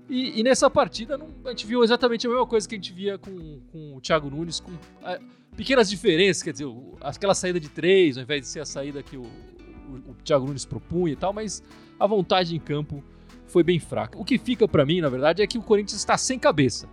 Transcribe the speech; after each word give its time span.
E, 0.10 0.40
e 0.40 0.44
nessa 0.44 0.70
partida 0.70 1.18
não- 1.18 1.30
a 1.46 1.50
gente 1.50 1.66
viu 1.66 1.84
exatamente 1.84 2.28
a 2.28 2.30
mesma 2.30 2.46
coisa 2.46 2.68
que 2.68 2.76
a 2.76 2.78
gente 2.78 2.92
via 2.94 3.18
com, 3.18 3.60
com 3.72 3.96
o 3.96 4.02
Thiago 4.02 4.30
Nunes, 4.30 4.60
com 4.60 4.72
ah, 5.02 5.20
pequenas 5.56 5.90
diferenças, 5.90 6.44
quer 6.44 6.52
dizer, 6.52 6.68
aquela 7.02 7.34
saída 7.34 7.60
de 7.60 7.70
três, 7.70 8.18
ao 8.18 8.24
invés 8.24 8.42
de 8.42 8.48
ser 8.48 8.60
a 8.60 8.66
saída 8.66 9.02
que 9.02 9.16
o, 9.18 9.22
o, 9.24 10.12
o 10.12 10.16
Thiago 10.24 10.46
Nunes 10.46 10.66
propunha 10.66 11.14
e 11.14 11.16
tal, 11.16 11.32
mas 11.32 11.64
a 12.00 12.06
vontade 12.06 12.56
em 12.56 12.60
campo 12.60 13.04
foi 13.48 13.64
bem 13.64 13.80
fraca. 13.80 14.18
O 14.20 14.26
que 14.26 14.38
fica 14.38 14.68
pra 14.68 14.86
mim, 14.86 15.00
na 15.00 15.10
verdade, 15.10 15.42
é 15.42 15.48
que 15.48 15.58
o 15.58 15.62
Corinthians 15.62 16.00
está 16.00 16.18
sem 16.18 16.38
cabeça. 16.38 16.90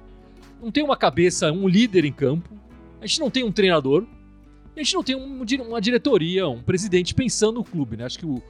Não 0.62 0.70
tem 0.70 0.84
uma 0.84 0.96
cabeça, 0.96 1.50
um 1.50 1.66
líder 1.66 2.04
em 2.04 2.12
campo, 2.12 2.50
a 3.00 3.06
gente 3.06 3.18
não 3.20 3.30
tem 3.30 3.42
um 3.42 3.50
treinador, 3.50 4.06
a 4.80 4.84
gente 4.84 4.94
não 4.94 5.02
tem 5.02 5.16
um 5.16 5.44
uma 5.68 5.80
diretoria, 5.80 6.48
um 6.48 6.62
presidente 6.62 7.14
pensando 7.14 7.54
no 7.56 7.64
clube, 7.64 7.96
né? 7.96 8.04
Acho 8.04 8.18
que 8.18 8.26
o, 8.26 8.42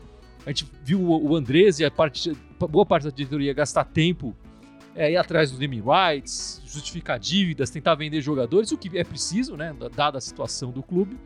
a 0.47 0.51
gente 0.51 0.67
viu 0.85 1.01
o, 1.01 1.31
o 1.31 1.37
Andrés 1.37 1.79
e 1.81 1.85
a 1.85 1.91
parte, 1.91 2.33
boa 2.59 2.87
parte 2.87 3.05
da 3.05 3.11
diretoria 3.11 3.53
gastar 3.53 3.85
tempo 3.85 4.35
é, 4.95 5.13
ir 5.13 5.17
atrás 5.17 5.51
dos 5.51 5.61
naming 5.61 5.83
rights, 5.83 6.61
justificar 6.67 7.19
dívidas, 7.19 7.71
tentar 7.71 7.95
vender 7.95 8.21
jogadores, 8.21 8.73
o 8.73 8.77
que 8.77 8.97
é 8.99 9.05
preciso, 9.05 9.57
né? 9.57 9.73
da- 9.73 9.89
Dada 9.89 10.19
a 10.19 10.21
situação 10.21 10.71
do 10.71 10.83
clube. 10.83 11.17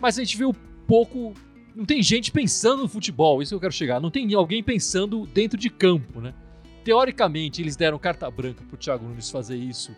Mas 0.00 0.18
a 0.18 0.22
gente 0.24 0.36
viu 0.36 0.54
pouco. 0.86 1.34
Não 1.74 1.84
tem 1.84 2.02
gente 2.02 2.32
pensando 2.32 2.82
no 2.82 2.88
futebol, 2.88 3.40
isso 3.40 3.50
que 3.50 3.54
eu 3.54 3.60
quero 3.60 3.72
chegar. 3.72 4.00
Não 4.00 4.10
tem 4.10 4.32
alguém 4.34 4.62
pensando 4.64 5.26
dentro 5.26 5.58
de 5.58 5.70
campo, 5.70 6.20
né? 6.20 6.34
Teoricamente, 6.82 7.60
eles 7.62 7.76
deram 7.76 7.98
carta 7.98 8.28
branca 8.30 8.64
pro 8.68 8.76
Thiago 8.76 9.06
Nunes 9.06 9.30
fazer 9.30 9.56
isso 9.56 9.92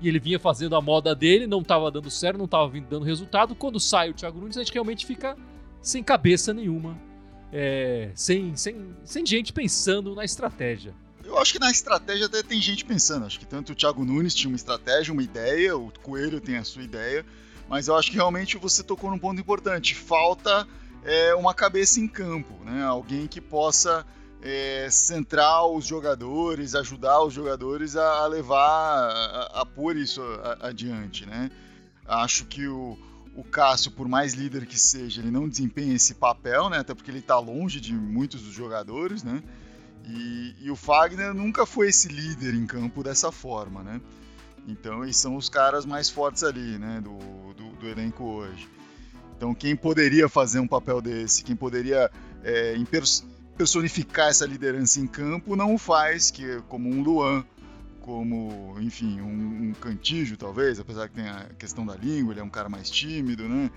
e 0.00 0.08
ele 0.08 0.18
vinha 0.18 0.38
fazendo 0.38 0.76
a 0.76 0.80
moda 0.80 1.14
dele, 1.14 1.46
não 1.46 1.60
estava 1.60 1.90
dando 1.90 2.10
certo, 2.10 2.36
não 2.36 2.44
estava 2.44 2.68
dando 2.80 3.04
resultado. 3.04 3.54
Quando 3.54 3.80
sai 3.80 4.10
o 4.10 4.14
Thiago 4.14 4.38
Nunes, 4.38 4.56
a 4.56 4.62
gente 4.62 4.72
realmente 4.72 5.06
fica 5.06 5.36
sem 5.80 6.02
cabeça 6.02 6.52
nenhuma, 6.52 6.98
é, 7.52 8.10
sem, 8.14 8.54
sem, 8.56 8.94
sem 9.04 9.24
gente 9.24 9.52
pensando 9.52 10.14
na 10.14 10.24
estratégia. 10.24 10.94
Eu 11.24 11.38
acho 11.38 11.52
que 11.52 11.58
na 11.58 11.70
estratégia 11.70 12.26
até 12.26 12.42
tem 12.42 12.60
gente 12.60 12.84
pensando. 12.84 13.26
Acho 13.26 13.38
que 13.38 13.46
tanto 13.46 13.72
o 13.72 13.74
Thiago 13.74 14.04
Nunes 14.04 14.34
tinha 14.34 14.50
uma 14.50 14.56
estratégia, 14.56 15.12
uma 15.12 15.22
ideia, 15.22 15.76
o 15.76 15.90
Coelho 16.02 16.40
tem 16.40 16.56
a 16.56 16.64
sua 16.64 16.82
ideia, 16.82 17.26
mas 17.68 17.88
eu 17.88 17.96
acho 17.96 18.10
que 18.10 18.16
realmente 18.16 18.56
você 18.56 18.82
tocou 18.82 19.10
num 19.10 19.18
ponto 19.18 19.40
importante. 19.40 19.94
Falta 19.94 20.66
é, 21.04 21.34
uma 21.34 21.52
cabeça 21.52 21.98
em 21.98 22.06
campo, 22.06 22.54
né? 22.64 22.84
Alguém 22.84 23.26
que 23.26 23.40
possa 23.40 24.06
é, 24.42 24.88
centrar 24.90 25.66
os 25.66 25.84
jogadores, 25.84 26.74
ajudar 26.74 27.22
os 27.22 27.32
jogadores 27.34 27.96
a, 27.96 28.24
a 28.24 28.26
levar, 28.26 28.58
a, 29.10 29.60
a 29.62 29.66
pôr 29.66 29.96
isso 29.96 30.22
a- 30.22 30.68
adiante, 30.68 31.26
né? 31.26 31.50
Acho 32.06 32.44
que 32.44 32.66
o, 32.68 32.96
o 33.34 33.42
Cássio, 33.42 33.90
por 33.90 34.06
mais 34.06 34.34
líder 34.34 34.66
que 34.66 34.78
seja, 34.78 35.20
ele 35.20 35.30
não 35.30 35.48
desempenha 35.48 35.94
esse 35.94 36.14
papel, 36.14 36.68
né? 36.70 36.78
Até 36.78 36.94
porque 36.94 37.10
ele 37.10 37.18
está 37.18 37.38
longe 37.38 37.80
de 37.80 37.92
muitos 37.92 38.42
dos 38.42 38.52
jogadores, 38.52 39.22
né? 39.24 39.42
E, 40.04 40.54
e 40.60 40.70
o 40.70 40.76
Fagner 40.76 41.34
nunca 41.34 41.66
foi 41.66 41.88
esse 41.88 42.06
líder 42.08 42.54
em 42.54 42.64
campo 42.66 43.02
dessa 43.02 43.32
forma, 43.32 43.82
né? 43.82 44.00
Então 44.68 45.02
eles 45.02 45.16
são 45.16 45.36
os 45.36 45.48
caras 45.48 45.84
mais 45.84 46.08
fortes 46.08 46.44
ali, 46.44 46.78
né? 46.78 47.00
Do, 47.02 47.18
do, 47.54 47.70
do 47.76 47.88
elenco 47.88 48.22
hoje. 48.24 48.68
Então 49.36 49.52
quem 49.54 49.74
poderia 49.74 50.28
fazer 50.28 50.60
um 50.60 50.68
papel 50.68 51.00
desse, 51.00 51.42
quem 51.42 51.56
poderia 51.56 52.10
é, 52.44 52.76
personificar 53.56 54.28
essa 54.28 54.44
liderança 54.44 55.00
em 55.00 55.06
campo, 55.06 55.56
não 55.56 55.74
o 55.74 55.78
faz, 55.78 56.30
que 56.30 56.60
como 56.68 56.88
um 56.88 57.02
Luan, 57.02 57.44
como, 58.00 58.76
enfim, 58.80 59.20
um, 59.20 59.70
um 59.70 59.72
Cantígio 59.72 60.36
talvez, 60.36 60.78
apesar 60.78 61.08
que 61.08 61.14
tem 61.14 61.28
a 61.28 61.46
questão 61.58 61.84
da 61.84 61.96
língua, 61.96 62.32
ele 62.32 62.40
é 62.40 62.44
um 62.44 62.50
cara 62.50 62.68
mais 62.68 62.90
tímido, 62.90 63.48
né? 63.48 63.70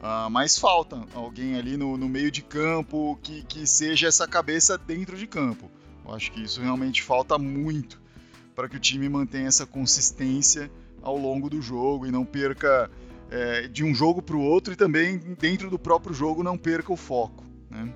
Ah, 0.00 0.28
mas 0.30 0.58
falta 0.58 1.04
alguém 1.14 1.56
ali 1.56 1.76
no, 1.76 1.96
no 1.96 2.08
meio 2.08 2.30
de 2.30 2.42
campo 2.42 3.18
que, 3.22 3.42
que 3.42 3.66
seja 3.66 4.06
essa 4.06 4.26
cabeça 4.26 4.78
dentro 4.78 5.16
de 5.16 5.26
campo. 5.26 5.70
Eu 6.04 6.14
acho 6.14 6.32
que 6.32 6.42
isso 6.42 6.60
realmente 6.60 7.02
falta 7.02 7.36
muito 7.36 8.00
para 8.54 8.68
que 8.68 8.76
o 8.76 8.80
time 8.80 9.08
mantenha 9.08 9.46
essa 9.46 9.66
consistência 9.66 10.70
ao 11.02 11.16
longo 11.16 11.50
do 11.50 11.60
jogo 11.60 12.06
e 12.06 12.10
não 12.10 12.24
perca 12.24 12.90
é, 13.30 13.68
de 13.68 13.84
um 13.84 13.94
jogo 13.94 14.22
para 14.22 14.36
o 14.36 14.40
outro 14.40 14.72
e 14.72 14.76
também 14.76 15.18
dentro 15.18 15.68
do 15.68 15.78
próprio 15.78 16.14
jogo 16.14 16.42
não 16.42 16.56
perca 16.56 16.92
o 16.92 16.96
foco. 16.96 17.44
Né? 17.70 17.92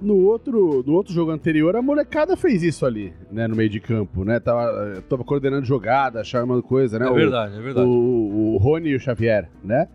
No 0.00 0.16
outro, 0.18 0.82
no 0.86 0.92
outro 0.92 1.12
jogo 1.12 1.30
anterior, 1.30 1.74
a 1.74 1.80
molecada 1.80 2.36
fez 2.36 2.62
isso 2.62 2.84
ali, 2.84 3.14
né? 3.32 3.48
No 3.48 3.56
meio 3.56 3.70
de 3.70 3.80
campo, 3.80 4.24
né? 4.24 4.38
Tava, 4.38 5.02
tava 5.08 5.24
coordenando 5.24 5.64
jogada, 5.64 6.22
chamando 6.22 6.62
coisa, 6.62 6.98
né? 6.98 7.06
é 7.06 7.10
O- 7.10 7.14
verdade, 7.14 7.56
é 7.58 7.60
verdade. 7.62 7.88
O, 7.88 8.54
o 8.54 8.56
Rony 8.58 8.90
e 8.90 8.94
o 8.96 9.00
Xavier, 9.00 9.48
né? 9.64 9.88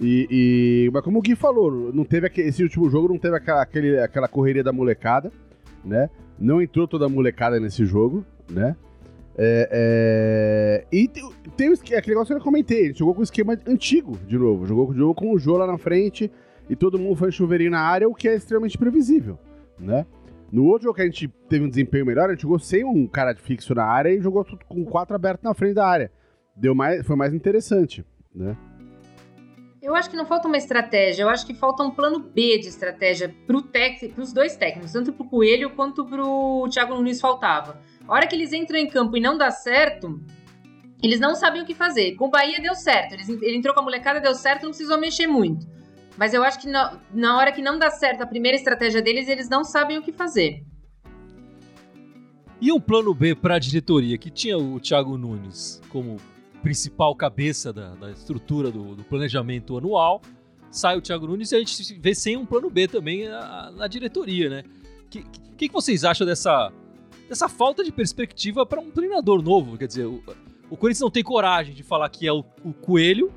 E, 0.00 0.26
e- 0.86 0.90
mas 0.92 1.02
como 1.02 1.18
o 1.18 1.22
Gui 1.22 1.34
falou, 1.36 1.92
não 1.92 2.04
teve 2.04 2.26
aque- 2.26 2.40
esse 2.40 2.62
último 2.62 2.90
jogo 2.90 3.08
não 3.08 3.18
teve 3.18 3.36
aquela, 3.36 3.62
aquele- 3.62 3.98
aquela 4.00 4.26
correria 4.28 4.62
da 4.64 4.72
molecada, 4.72 5.30
né? 5.84 6.10
Não 6.38 6.60
entrou 6.60 6.86
toda 6.88 7.06
a 7.06 7.08
molecada 7.08 7.58
nesse 7.60 7.84
jogo, 7.84 8.24
né? 8.50 8.76
É, 9.40 9.68
é, 10.90 10.96
e 10.96 11.06
tem, 11.06 11.30
tem 11.56 11.68
o 11.70 11.72
aquele 11.74 12.08
negócio 12.08 12.34
que 12.34 12.40
eu 12.40 12.44
comentei, 12.44 12.86
ele 12.86 12.94
jogou 12.94 13.14
com 13.14 13.20
o 13.20 13.24
esquema 13.24 13.56
antigo 13.68 14.18
de 14.26 14.36
novo, 14.36 14.66
jogou, 14.66 14.92
jogou 14.92 15.14
com 15.14 15.32
o 15.32 15.38
Jô 15.38 15.56
lá 15.56 15.64
na 15.64 15.78
frente 15.78 16.28
e 16.68 16.76
todo 16.76 16.98
mundo 16.98 17.16
foi 17.16 17.30
chuveirinho 17.30 17.70
na 17.70 17.80
área, 17.80 18.08
o 18.08 18.14
que 18.14 18.28
é 18.28 18.34
extremamente 18.34 18.76
previsível, 18.76 19.38
né? 19.78 20.06
No 20.50 20.64
outro 20.64 20.84
jogo 20.84 20.96
que 20.96 21.02
a 21.02 21.04
gente 21.04 21.28
teve 21.48 21.64
um 21.64 21.68
desempenho 21.68 22.06
melhor, 22.06 22.28
a 22.28 22.32
gente 22.32 22.42
jogou 22.42 22.58
sem 22.58 22.82
um 22.84 23.06
cara 23.06 23.36
fixo 23.36 23.74
na 23.74 23.84
área 23.84 24.08
e 24.08 24.20
jogou 24.20 24.44
tudo 24.44 24.64
com 24.64 24.84
quatro 24.84 25.14
abertos 25.14 25.44
na 25.44 25.52
frente 25.52 25.74
da 25.74 25.86
área. 25.86 26.10
Deu 26.56 26.74
mais, 26.74 27.06
foi 27.06 27.16
mais 27.16 27.34
interessante, 27.34 28.04
né? 28.34 28.56
Eu 29.80 29.94
acho 29.94 30.10
que 30.10 30.16
não 30.16 30.26
falta 30.26 30.48
uma 30.48 30.56
estratégia, 30.56 31.22
eu 31.22 31.28
acho 31.28 31.46
que 31.46 31.54
falta 31.54 31.82
um 31.82 31.90
plano 31.90 32.18
B 32.18 32.58
de 32.58 32.68
estratégia 32.68 33.32
para 33.46 33.62
tec... 33.62 34.12
os 34.18 34.32
dois 34.32 34.56
técnicos, 34.56 34.92
tanto 34.92 35.12
para 35.12 35.24
o 35.24 35.28
Coelho 35.28 35.70
quanto 35.70 36.04
para 36.04 36.22
o 36.22 36.68
Thiago 36.68 36.94
Nunes 36.94 37.20
faltava. 37.20 37.80
A 38.06 38.12
hora 38.12 38.26
que 38.26 38.34
eles 38.34 38.52
entram 38.52 38.78
em 38.78 38.88
campo 38.88 39.16
e 39.16 39.20
não 39.20 39.38
dá 39.38 39.50
certo, 39.50 40.20
eles 41.02 41.20
não 41.20 41.34
sabem 41.34 41.62
o 41.62 41.64
que 41.64 41.74
fazer. 41.74 42.16
Com 42.16 42.26
o 42.26 42.30
Bahia 42.30 42.60
deu 42.60 42.74
certo, 42.74 43.12
eles, 43.12 43.28
ele 43.28 43.56
entrou 43.56 43.72
com 43.72 43.80
a 43.80 43.84
molecada, 43.84 44.20
deu 44.20 44.34
certo, 44.34 44.64
não 44.64 44.70
precisou 44.70 44.98
mexer 44.98 45.26
muito. 45.26 45.66
Mas 46.18 46.34
eu 46.34 46.42
acho 46.42 46.58
que 46.58 46.66
na, 46.66 46.98
na 47.14 47.38
hora 47.38 47.52
que 47.52 47.62
não 47.62 47.78
dá 47.78 47.90
certo 47.90 48.22
a 48.22 48.26
primeira 48.26 48.56
estratégia 48.56 49.00
deles, 49.00 49.28
eles 49.28 49.48
não 49.48 49.62
sabem 49.62 49.96
o 49.96 50.02
que 50.02 50.12
fazer. 50.12 50.64
E 52.60 52.72
um 52.72 52.80
plano 52.80 53.14
B 53.14 53.36
para 53.36 53.54
a 53.54 53.58
diretoria, 53.60 54.18
que 54.18 54.28
tinha 54.28 54.58
o 54.58 54.80
Thiago 54.80 55.16
Nunes 55.16 55.80
como 55.90 56.16
principal 56.60 57.14
cabeça 57.14 57.72
da, 57.72 57.94
da 57.94 58.10
estrutura 58.10 58.68
do, 58.68 58.96
do 58.96 59.04
planejamento 59.04 59.78
anual, 59.78 60.20
sai 60.72 60.98
o 60.98 61.00
Thiago 61.00 61.28
Nunes 61.28 61.52
e 61.52 61.56
a 61.56 61.60
gente 61.60 61.94
vê 62.00 62.12
sem 62.16 62.36
um 62.36 62.44
plano 62.44 62.68
B 62.68 62.88
também 62.88 63.28
na, 63.28 63.86
diretoria, 63.86 64.50
né? 64.50 64.64
O 65.04 65.08
que, 65.08 65.22
que, 65.22 65.68
que, 65.68 65.72
vocês 65.72 66.04
acham 66.04 66.26
dessa, 66.26 66.72
dessa 67.28 67.48
falta 67.48 67.84
de 67.84 67.92
perspectiva 67.92 68.66
para 68.66 68.80
um 68.80 68.90
treinador 68.90 69.40
novo? 69.40 69.78
Quer 69.78 69.86
dizer, 69.86 70.06
o, 70.06 70.20
o 70.68 70.76
Corinthians 70.76 71.00
não 71.00 71.12
tem 71.12 71.22
coragem 71.22 71.76
de 71.76 71.84
falar 71.84 72.08
que 72.08 72.26
é 72.26 72.32
o, 72.32 72.44
o 72.64 72.72
Coelho 72.72 73.32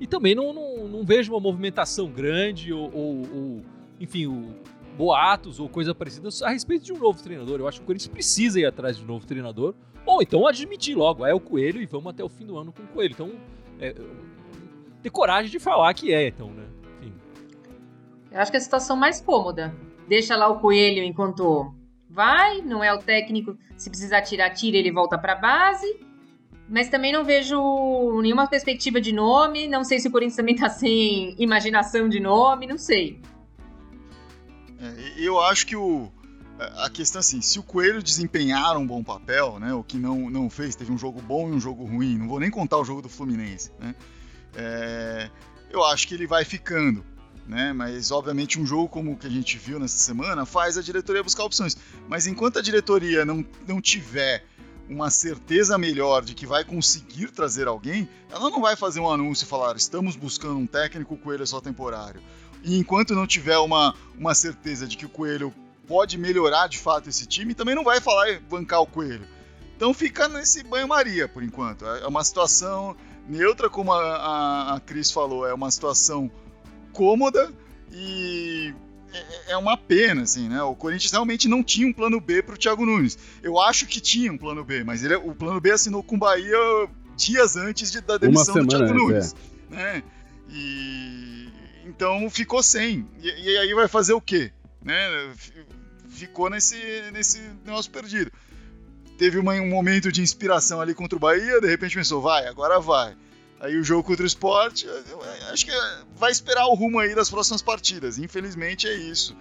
e 0.00 0.06
também 0.06 0.34
não, 0.34 0.52
não, 0.52 0.88
não, 0.88 1.04
vejo 1.04 1.32
uma 1.32 1.40
movimentação 1.40 2.10
grande 2.10 2.72
ou, 2.72 2.90
ou, 2.92 3.16
ou 3.34 3.62
enfim, 4.00 4.26
o, 4.26 4.54
boatos 4.96 5.60
ou 5.60 5.68
coisa 5.68 5.94
parecida 5.94 6.28
a 6.42 6.50
respeito 6.50 6.84
de 6.84 6.92
um 6.92 6.98
novo 6.98 7.22
treinador. 7.22 7.60
Eu 7.60 7.68
acho 7.68 7.78
que 7.78 7.84
o 7.84 7.86
Corinthians 7.86 8.12
precisa 8.12 8.60
ir 8.60 8.66
atrás 8.66 8.96
de 8.96 9.04
um 9.04 9.06
novo 9.06 9.26
treinador 9.26 9.74
ou 10.06 10.22
então 10.22 10.46
admitir 10.46 10.94
logo, 10.94 11.24
é 11.24 11.32
o 11.32 11.40
Coelho 11.40 11.80
e 11.80 11.86
vamos 11.86 12.08
até 12.08 12.22
o 12.22 12.28
fim 12.28 12.44
do 12.44 12.58
ano 12.58 12.72
com 12.72 12.82
o 12.82 12.86
Coelho. 12.88 13.12
Então, 13.12 13.32
é, 13.80 13.94
ter 15.02 15.10
coragem 15.10 15.50
de 15.50 15.58
falar 15.58 15.92
que 15.94 16.12
é, 16.12 16.28
então, 16.28 16.50
né? 16.50 16.66
Enfim. 17.00 17.14
Eu 18.30 18.40
acho 18.40 18.50
que 18.50 18.56
é 18.56 18.60
a 18.60 18.62
situação 18.62 18.96
mais 18.96 19.20
cômoda. 19.20 19.74
Deixa 20.06 20.36
lá 20.36 20.48
o 20.48 20.60
Coelho 20.60 21.02
enquanto 21.02 21.74
vai, 22.08 22.60
não 22.60 22.84
é 22.84 22.92
o 22.92 22.98
técnico, 22.98 23.56
se 23.76 23.88
precisar 23.88 24.22
tirar, 24.22 24.50
tira, 24.50 24.76
ele 24.76 24.92
volta 24.92 25.18
para 25.18 25.34
base. 25.34 26.00
Mas 26.68 26.88
também 26.88 27.12
não 27.12 27.24
vejo 27.24 28.20
nenhuma 28.22 28.46
perspectiva 28.46 29.00
de 29.00 29.12
nome. 29.12 29.68
Não 29.68 29.84
sei 29.84 30.00
se 30.00 30.08
o 30.08 30.10
Corinthians 30.10 30.36
também 30.36 30.56
tá 30.56 30.68
sem 30.68 31.34
imaginação 31.38 32.08
de 32.08 32.20
nome, 32.20 32.66
não 32.66 32.78
sei. 32.78 33.20
É, 34.80 35.14
eu 35.18 35.40
acho 35.40 35.66
que 35.66 35.76
o, 35.76 36.10
a 36.58 36.90
questão 36.90 37.20
assim, 37.20 37.40
se 37.40 37.58
o 37.58 37.62
Coelho 37.62 38.02
desempenhar 38.02 38.76
um 38.76 38.86
bom 38.86 39.02
papel, 39.02 39.58
né, 39.58 39.72
o 39.74 39.82
que 39.82 39.96
não, 39.96 40.30
não 40.30 40.48
fez, 40.48 40.76
teve 40.76 40.92
um 40.92 40.98
jogo 40.98 41.20
bom 41.20 41.48
e 41.48 41.52
um 41.52 41.60
jogo 41.60 41.84
ruim, 41.84 42.18
não 42.18 42.28
vou 42.28 42.38
nem 42.38 42.50
contar 42.50 42.78
o 42.78 42.84
jogo 42.84 43.02
do 43.02 43.08
Fluminense, 43.08 43.72
né, 43.78 43.94
é, 44.54 45.30
eu 45.70 45.84
acho 45.84 46.06
que 46.06 46.14
ele 46.14 46.26
vai 46.26 46.44
ficando, 46.44 47.04
né, 47.46 47.72
mas 47.72 48.10
obviamente 48.10 48.60
um 48.60 48.66
jogo 48.66 48.88
como 48.88 49.12
o 49.12 49.16
que 49.16 49.26
a 49.26 49.30
gente 49.30 49.58
viu 49.58 49.78
nessa 49.78 49.96
semana 49.96 50.46
faz 50.46 50.78
a 50.78 50.82
diretoria 50.82 51.22
buscar 51.22 51.44
opções, 51.44 51.76
mas 52.08 52.26
enquanto 52.26 52.58
a 52.58 52.62
diretoria 52.62 53.24
não, 53.24 53.44
não 53.66 53.80
tiver 53.80 54.44
uma 54.88 55.10
certeza 55.10 55.78
melhor 55.78 56.22
de 56.22 56.34
que 56.34 56.46
vai 56.46 56.64
conseguir 56.64 57.30
trazer 57.30 57.66
alguém, 57.66 58.08
ela 58.30 58.50
não 58.50 58.60
vai 58.60 58.76
fazer 58.76 59.00
um 59.00 59.10
anúncio 59.10 59.44
e 59.44 59.48
falar 59.48 59.76
estamos 59.76 60.16
buscando 60.16 60.58
um 60.58 60.66
técnico, 60.66 61.14
o 61.14 61.18
Coelho 61.18 61.42
é 61.42 61.46
só 61.46 61.60
temporário. 61.60 62.20
E 62.62 62.78
enquanto 62.78 63.14
não 63.14 63.26
tiver 63.26 63.58
uma, 63.58 63.94
uma 64.18 64.34
certeza 64.34 64.86
de 64.86 64.96
que 64.96 65.06
o 65.06 65.08
Coelho 65.08 65.52
pode 65.86 66.18
melhorar 66.18 66.66
de 66.68 66.78
fato 66.78 67.08
esse 67.08 67.26
time, 67.26 67.54
também 67.54 67.74
não 67.74 67.84
vai 67.84 68.00
falar 68.00 68.30
e 68.30 68.38
bancar 68.38 68.80
o 68.80 68.86
coelho. 68.86 69.26
Então 69.76 69.92
fica 69.92 70.28
nesse 70.28 70.62
banho-maria 70.62 71.28
por 71.28 71.42
enquanto. 71.42 71.84
É 71.84 72.06
uma 72.06 72.24
situação 72.24 72.96
neutra, 73.28 73.68
como 73.68 73.92
a, 73.92 74.02
a, 74.02 74.74
a 74.76 74.80
Cris 74.80 75.10
falou, 75.10 75.46
é 75.46 75.52
uma 75.52 75.70
situação 75.70 76.30
cômoda 76.92 77.52
e 77.92 78.74
é, 79.14 79.52
é 79.52 79.56
uma 79.56 79.76
pena, 79.76 80.22
assim, 80.22 80.48
né? 80.48 80.62
O 80.62 80.74
Corinthians 80.74 81.12
realmente 81.12 81.48
não 81.48 81.62
tinha 81.62 81.86
um 81.86 81.92
plano 81.92 82.20
B 82.20 82.42
para 82.42 82.54
o 82.54 82.58
Thiago 82.58 82.84
Nunes. 82.84 83.18
Eu 83.42 83.60
acho 83.60 83.86
que 83.86 84.00
tinha 84.00 84.32
um 84.32 84.38
plano 84.38 84.64
B, 84.64 84.84
mas 84.84 85.04
ele, 85.04 85.14
o 85.16 85.34
plano 85.34 85.60
B 85.60 85.70
assinou 85.70 86.02
com 86.02 86.16
o 86.16 86.18
Bahia 86.18 86.56
dias 87.16 87.56
antes 87.56 87.90
de, 87.90 88.00
da 88.00 88.18
demissão 88.18 88.54
do 88.54 88.66
Thiago 88.66 88.92
Nunes. 88.92 89.34
É. 89.70 89.74
Né? 89.74 90.02
E, 90.50 91.48
então 91.86 92.28
ficou 92.30 92.62
sem. 92.62 93.08
E, 93.22 93.28
e 93.28 93.58
aí 93.58 93.74
vai 93.74 93.88
fazer 93.88 94.12
o 94.12 94.20
quê? 94.20 94.52
Né? 94.82 94.94
ficou 96.14 96.48
nesse, 96.48 96.76
nesse 97.12 97.40
negócio 97.64 97.90
perdido. 97.90 98.30
Teve 99.18 99.38
uma, 99.38 99.52
um 99.54 99.68
momento 99.68 100.10
de 100.10 100.22
inspiração 100.22 100.80
ali 100.80 100.94
contra 100.94 101.16
o 101.16 101.20
Bahia, 101.20 101.60
de 101.60 101.68
repente 101.68 101.94
pensou, 101.94 102.22
vai, 102.22 102.46
agora 102.46 102.80
vai. 102.80 103.16
Aí 103.64 103.78
o 103.78 103.82
jogo 103.82 104.02
contra 104.02 104.22
o 104.22 104.26
esporte, 104.26 104.86
acho 105.50 105.64
que 105.64 105.72
vai 106.16 106.30
esperar 106.30 106.66
o 106.66 106.74
rumo 106.74 106.98
aí 106.98 107.14
das 107.14 107.30
próximas 107.30 107.62
partidas. 107.62 108.18
Infelizmente 108.18 108.86
é 108.86 108.94
isso. 108.94 109.34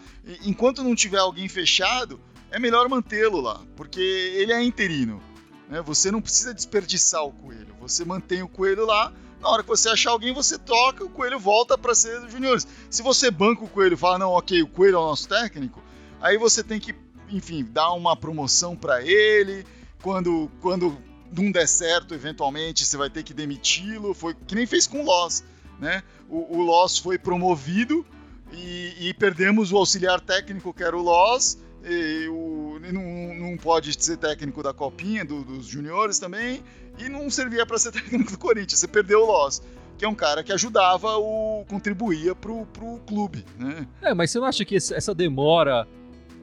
Enquanto 0.45 0.81
não 0.81 0.95
tiver 0.95 1.17
alguém 1.17 1.49
fechado, 1.49 2.21
é 2.49 2.57
melhor 2.57 2.87
mantê-lo 2.87 3.41
lá, 3.41 3.61
porque 3.75 3.99
ele 3.99 4.53
é 4.53 4.63
interino. 4.63 5.21
Né? 5.69 5.81
Você 5.81 6.09
não 6.09 6.21
precisa 6.21 6.53
desperdiçar 6.53 7.21
o 7.25 7.33
coelho. 7.33 7.75
Você 7.81 8.05
mantém 8.05 8.41
o 8.41 8.47
coelho 8.47 8.85
lá. 8.85 9.11
Na 9.41 9.49
hora 9.49 9.61
que 9.61 9.67
você 9.67 9.89
achar 9.89 10.11
alguém, 10.11 10.33
você 10.33 10.57
toca, 10.57 11.03
o 11.03 11.09
coelho 11.09 11.37
volta 11.37 11.77
para 11.77 11.93
ser 11.93 12.21
dos 12.21 12.31
juniores. 12.31 12.65
Se 12.89 13.03
você 13.03 13.29
banca 13.29 13.65
o 13.65 13.67
coelho 13.67 13.95
e 13.95 13.97
fala, 13.97 14.19
não, 14.19 14.31
ok, 14.31 14.63
o 14.63 14.67
coelho 14.67 14.95
é 14.95 14.99
o 14.99 15.07
nosso 15.07 15.27
técnico, 15.27 15.83
Aí 16.23 16.37
você 16.37 16.63
tem 16.63 16.79
que, 16.79 16.95
enfim, 17.29 17.65
dar 17.65 17.91
uma 17.91 18.15
promoção 18.15 18.77
para 18.77 19.01
ele. 19.01 19.65
Quando, 20.01 20.49
quando 20.61 20.97
não 21.35 21.51
der 21.51 21.68
certo, 21.68 22.13
eventualmente, 22.13 22.85
você 22.85 22.97
vai 22.97 23.09
ter 23.09 23.24
que 23.24 23.33
demiti-lo. 23.33 24.13
Foi 24.13 24.33
que 24.33 24.56
nem 24.56 24.65
fez 24.65 24.88
com 24.88 25.01
o 25.01 25.06
Loss, 25.06 25.44
né? 25.80 26.03
O, 26.30 26.57
o 26.57 26.62
Loss 26.62 26.97
foi 26.97 27.18
promovido 27.18 28.06
e, 28.51 29.09
e, 29.09 29.13
perdemos 29.13 29.71
o 29.71 29.77
auxiliar 29.77 30.21
técnico, 30.21 30.74
que 30.74 30.83
era 30.83 30.95
o 30.95 31.01
Loss. 31.01 31.57
E 31.83 32.27
o, 32.30 32.80
não, 32.94 33.50
não 33.50 33.57
pode 33.57 33.94
ser 34.01 34.18
técnico 34.18 34.63
da 34.63 34.74
Copinha, 34.74 35.25
do, 35.25 35.44
dos 35.44 35.65
juniores 35.65 36.18
também, 36.18 36.63
e 36.97 37.09
não 37.09 37.30
servia 37.30 37.65
para 37.65 37.77
ser 37.77 37.91
técnico 37.94 38.31
do 38.31 38.38
Corinthians. 38.38 38.79
Você 38.79 38.88
perdeu 38.88 39.24
o 39.24 39.25
Loss 39.25 39.62
que 39.95 40.03
é 40.03 40.09
um 40.09 40.15
cara 40.15 40.44
que 40.44 40.51
ajudava 40.51 41.18
o 41.18 41.63
contribuía 41.69 42.33
pro, 42.33 42.65
pro 42.65 42.97
clube, 43.06 43.45
né? 43.59 43.88
É, 44.01 44.12
mas 44.13 44.31
você 44.31 44.39
não 44.39 44.47
acha 44.47 44.65
que 44.65 44.75
essa 44.75 45.13
demora 45.13 45.88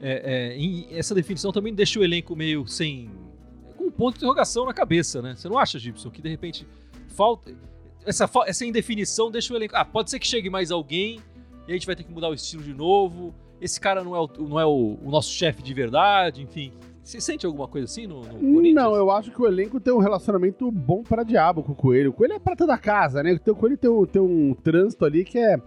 é, 0.01 0.57
é, 0.57 0.97
essa 0.97 1.13
definição 1.13 1.51
também 1.51 1.73
deixa 1.73 1.99
o 1.99 2.03
elenco 2.03 2.35
meio 2.35 2.67
sem. 2.67 3.09
Um 4.01 4.05
ponto 4.05 4.13
de 4.13 4.19
interrogação 4.19 4.65
na 4.65 4.73
cabeça, 4.73 5.21
né? 5.21 5.35
Você 5.35 5.47
não 5.47 5.59
acha, 5.59 5.77
Gibson, 5.77 6.09
que 6.09 6.21
de 6.21 6.29
repente 6.29 6.67
falta. 7.09 7.53
Essa, 8.03 8.27
essa 8.47 8.65
indefinição 8.65 9.29
deixa 9.29 9.53
o 9.53 9.57
elenco. 9.57 9.75
Ah, 9.75 9.85
pode 9.85 10.09
ser 10.09 10.17
que 10.17 10.27
chegue 10.27 10.49
mais 10.49 10.71
alguém 10.71 11.19
e 11.67 11.71
a 11.71 11.73
gente 11.73 11.85
vai 11.85 11.95
ter 11.95 12.03
que 12.03 12.11
mudar 12.11 12.29
o 12.29 12.33
estilo 12.33 12.63
de 12.63 12.73
novo. 12.73 13.33
Esse 13.61 13.79
cara 13.79 14.03
não 14.03 14.15
é 14.15 14.19
o, 14.19 14.27
não 14.39 14.59
é 14.59 14.65
o, 14.65 14.97
o 15.03 15.11
nosso 15.11 15.31
chefe 15.31 15.61
de 15.61 15.71
verdade, 15.71 16.41
enfim. 16.41 16.73
Você 17.03 17.21
sente 17.21 17.45
alguma 17.45 17.67
coisa 17.67 17.85
assim 17.85 18.07
no, 18.07 18.21
no 18.21 18.39
Corinthians? 18.39 18.73
Não, 18.73 18.95
eu 18.95 19.11
acho 19.11 19.29
que 19.31 19.39
o 19.39 19.45
elenco 19.45 19.79
tem 19.79 19.93
um 19.93 19.99
relacionamento 19.99 20.71
bom 20.71 21.03
para 21.03 21.23
diabo 21.23 21.61
com 21.61 21.73
o 21.73 21.75
Coelho. 21.75 22.09
O 22.09 22.13
Coelho 22.13 22.33
é 22.33 22.39
prata 22.39 22.65
da 22.65 22.77
casa, 22.77 23.21
né? 23.21 23.39
O 23.45 23.55
Coelho 23.55 23.77
tem 23.77 23.89
um, 23.89 24.05
tem 24.05 24.21
um 24.21 24.55
trânsito 24.55 25.05
ali 25.05 25.23
que 25.23 25.37
é 25.37 25.53
é, 25.53 25.59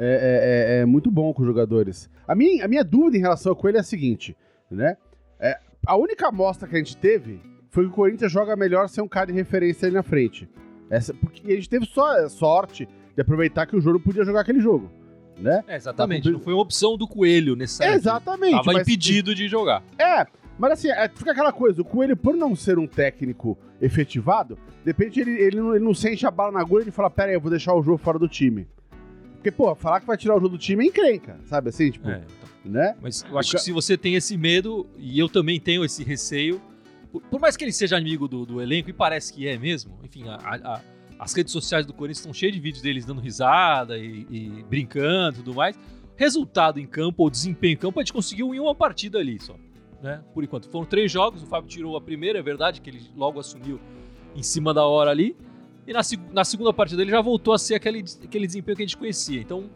é, 0.00 0.78
é, 0.78 0.80
é, 0.80 0.84
muito 0.84 1.10
bom 1.10 1.34
com 1.34 1.42
os 1.42 1.46
jogadores. 1.46 2.08
A 2.26 2.34
minha, 2.34 2.64
a 2.64 2.68
minha 2.68 2.84
dúvida 2.84 3.16
em 3.16 3.20
relação 3.20 3.50
ao 3.50 3.56
Coelho 3.56 3.78
é 3.78 3.80
a 3.80 3.84
seguinte, 3.84 4.36
né? 4.70 4.96
É, 5.40 5.58
a 5.84 5.96
única 5.96 6.28
amostra 6.28 6.68
que 6.68 6.76
a 6.76 6.78
gente 6.78 6.96
teve 6.96 7.40
foi 7.70 7.84
que 7.84 7.90
o 7.90 7.94
Corinthians 7.94 8.32
joga 8.32 8.56
melhor 8.56 8.88
sem 8.88 9.02
um 9.02 9.08
cara 9.08 9.26
de 9.26 9.32
referência 9.32 9.86
ali 9.86 9.94
na 9.94 10.02
frente. 10.02 10.48
Essa, 10.90 11.12
porque 11.14 11.52
a 11.52 11.54
gente 11.54 11.68
teve 11.68 11.86
só 11.86 12.28
sorte 12.28 12.88
de 13.14 13.20
aproveitar 13.20 13.66
que 13.66 13.76
o 13.76 13.80
Júlio 13.80 14.00
podia 14.00 14.24
jogar 14.24 14.40
aquele 14.40 14.60
jogo. 14.60 14.90
Né? 15.38 15.62
É, 15.68 15.76
exatamente. 15.76 16.24
Tá, 16.24 16.30
não 16.30 16.40
foi 16.40 16.52
uma 16.52 16.62
opção 16.62 16.96
do 16.96 17.06
Coelho 17.06 17.54
nesse 17.54 17.84
Exatamente. 17.84 18.56
Tava 18.56 18.72
mas, 18.72 18.82
impedido 18.82 19.34
de 19.34 19.46
jogar. 19.46 19.84
É, 19.98 20.26
mas 20.58 20.72
assim, 20.72 20.90
é, 20.90 21.08
fica 21.08 21.30
aquela 21.30 21.52
coisa, 21.52 21.80
o 21.80 21.84
Coelho, 21.84 22.16
por 22.16 22.34
não 22.34 22.56
ser 22.56 22.78
um 22.78 22.86
técnico 22.86 23.56
efetivado, 23.80 24.56
de 24.84 24.90
repente 24.90 25.20
ele, 25.20 25.30
ele, 25.30 25.56
não, 25.56 25.74
ele 25.76 25.84
não 25.84 25.94
sente 25.94 26.26
a 26.26 26.30
bala 26.30 26.50
na 26.50 26.60
agulha 26.60 26.84
e 26.88 26.90
fala, 26.90 27.08
pera 27.08 27.28
aí, 27.28 27.34
eu 27.34 27.40
vou 27.40 27.50
deixar 27.50 27.74
o 27.74 27.82
jogo 27.82 27.98
fora 27.98 28.18
do 28.18 28.28
time. 28.28 28.66
Porque, 29.34 29.52
pô, 29.52 29.72
falar 29.76 30.00
que 30.00 30.06
vai 30.06 30.16
tirar 30.16 30.34
o 30.34 30.40
jogo 30.40 30.56
do 30.56 30.58
time 30.58 30.84
é 30.84 30.88
encrenca, 30.88 31.38
sabe 31.44 31.68
assim? 31.68 31.92
Tipo, 31.92 32.10
é, 32.10 32.24
então. 32.60 32.72
né? 32.72 32.96
Mas 33.00 33.24
eu 33.30 33.38
acho 33.38 33.52
que 33.52 33.58
se 33.60 33.70
você 33.70 33.96
tem 33.96 34.16
esse 34.16 34.36
medo, 34.36 34.84
e 34.98 35.16
eu 35.16 35.28
também 35.28 35.60
tenho 35.60 35.84
esse 35.84 36.02
receio, 36.02 36.60
por, 37.12 37.40
mais 37.40 37.56
que 37.56 37.64
ele 37.64 37.72
seja 37.72 37.96
amigo 37.96 38.28
do, 38.28 38.44
do, 38.44 38.60
elenco, 38.60 38.90
e 38.90 38.92
parece 38.92 39.32
que 39.32 39.46
é 39.48 39.56
mesmo, 39.56 39.98
enfim, 40.04 40.28
a, 40.28 40.36
a, 40.36 40.80
as 41.18 41.32
redes 41.32 41.52
sociais 41.52 41.86
do 41.86 41.92
Corinthians 41.92 42.18
estão 42.18 42.32
cheias 42.32 42.54
de 42.54 42.60
vídeos 42.60 42.82
deles 42.82 43.04
dando 43.04 43.20
risada 43.20 43.98
e, 43.98 44.26
e 44.30 44.64
brincando 44.68 45.36
e 45.36 45.42
tudo 45.42 45.54
mais. 45.54 45.78
Resultado 46.16 46.78
em 46.78 46.86
campo, 46.86 47.22
ou 47.22 47.30
desempenho 47.30 47.74
em 47.74 47.76
campo, 47.76 47.98
a 47.98 48.02
gente 48.02 48.12
conseguiu 48.12 48.54
em 48.54 48.60
uma 48.60 48.74
partida 48.74 49.18
ali 49.18 49.40
só. 49.40 49.54
Né? 50.02 50.22
Por 50.34 50.44
enquanto. 50.44 50.68
Foram 50.68 50.84
três 50.84 51.10
jogos, 51.10 51.42
o 51.42 51.46
Fábio 51.46 51.68
tirou 51.68 51.96
a 51.96 52.00
primeira, 52.00 52.38
é 52.38 52.42
verdade, 52.42 52.80
que 52.80 52.90
ele 52.90 53.00
logo 53.16 53.40
assumiu 53.40 53.80
em 54.34 54.42
cima 54.42 54.74
da 54.74 54.84
hora 54.84 55.10
ali. 55.10 55.36
E 55.86 55.92
na, 55.92 56.00
na 56.32 56.44
segunda 56.44 56.72
partida 56.72 57.02
ele 57.02 57.10
já 57.10 57.20
voltou 57.20 57.54
a 57.54 57.58
ser 57.58 57.74
aquele, 57.74 58.04
aquele 58.22 58.46
desempenho 58.46 58.76
que 58.76 58.82
a 58.82 58.86
gente 58.86 58.96
conhecia. 58.96 59.40
Então, 59.40 59.70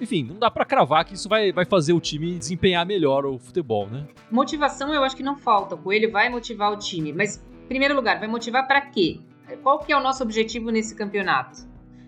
enfim, 0.00 0.24
não 0.24 0.38
dá 0.38 0.50
para 0.50 0.64
cravar 0.64 1.04
que 1.04 1.14
isso 1.14 1.28
vai, 1.28 1.52
vai 1.52 1.64
fazer 1.64 1.92
o 1.92 2.00
time 2.00 2.38
desempenhar 2.38 2.84
melhor 2.84 3.24
o 3.24 3.38
futebol, 3.38 3.88
né? 3.88 4.06
Motivação 4.30 4.92
eu 4.92 5.04
acho 5.04 5.16
que 5.16 5.22
não 5.22 5.36
falta. 5.36 5.74
O 5.74 5.78
Coelho 5.78 6.10
vai 6.10 6.28
motivar 6.28 6.72
o 6.72 6.76
time. 6.76 7.12
Mas, 7.12 7.44
em 7.64 7.68
primeiro 7.68 7.94
lugar, 7.94 8.18
vai 8.18 8.28
motivar 8.28 8.66
para 8.66 8.80
quê? 8.80 9.20
Qual 9.62 9.78
que 9.78 9.92
é 9.92 9.96
o 9.96 10.02
nosso 10.02 10.22
objetivo 10.22 10.70
nesse 10.70 10.94
campeonato? 10.94 11.60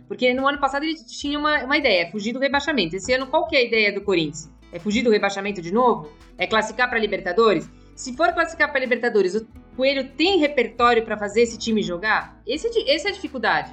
Porque 0.08 0.32
no 0.34 0.46
ano 0.46 0.58
passado 0.58 0.84
ele 0.84 0.94
tinha 0.94 1.38
uma, 1.38 1.64
uma 1.64 1.76
ideia, 1.76 2.10
fugir 2.10 2.32
do 2.32 2.38
rebaixamento. 2.38 2.96
Esse 2.96 3.12
ano, 3.12 3.26
qual 3.26 3.46
que 3.46 3.56
é 3.56 3.60
a 3.60 3.64
ideia 3.64 3.92
do 3.92 4.00
Corinthians? 4.00 4.50
É 4.72 4.78
fugir 4.78 5.02
do 5.02 5.10
rebaixamento 5.10 5.62
de 5.62 5.72
novo? 5.72 6.10
É 6.36 6.46
classificar 6.46 6.88
para 6.88 6.98
Libertadores? 6.98 7.70
Se 7.94 8.14
for 8.16 8.32
classificar 8.32 8.70
para 8.70 8.80
Libertadores, 8.80 9.34
o 9.36 9.46
Coelho 9.76 10.10
tem 10.16 10.38
repertório 10.38 11.04
para 11.04 11.16
fazer 11.16 11.42
esse 11.42 11.58
time 11.58 11.82
jogar? 11.82 12.40
Esse, 12.46 12.66
é 12.66 12.94
essa 12.94 13.08
é 13.08 13.10
a 13.12 13.14
dificuldade. 13.14 13.72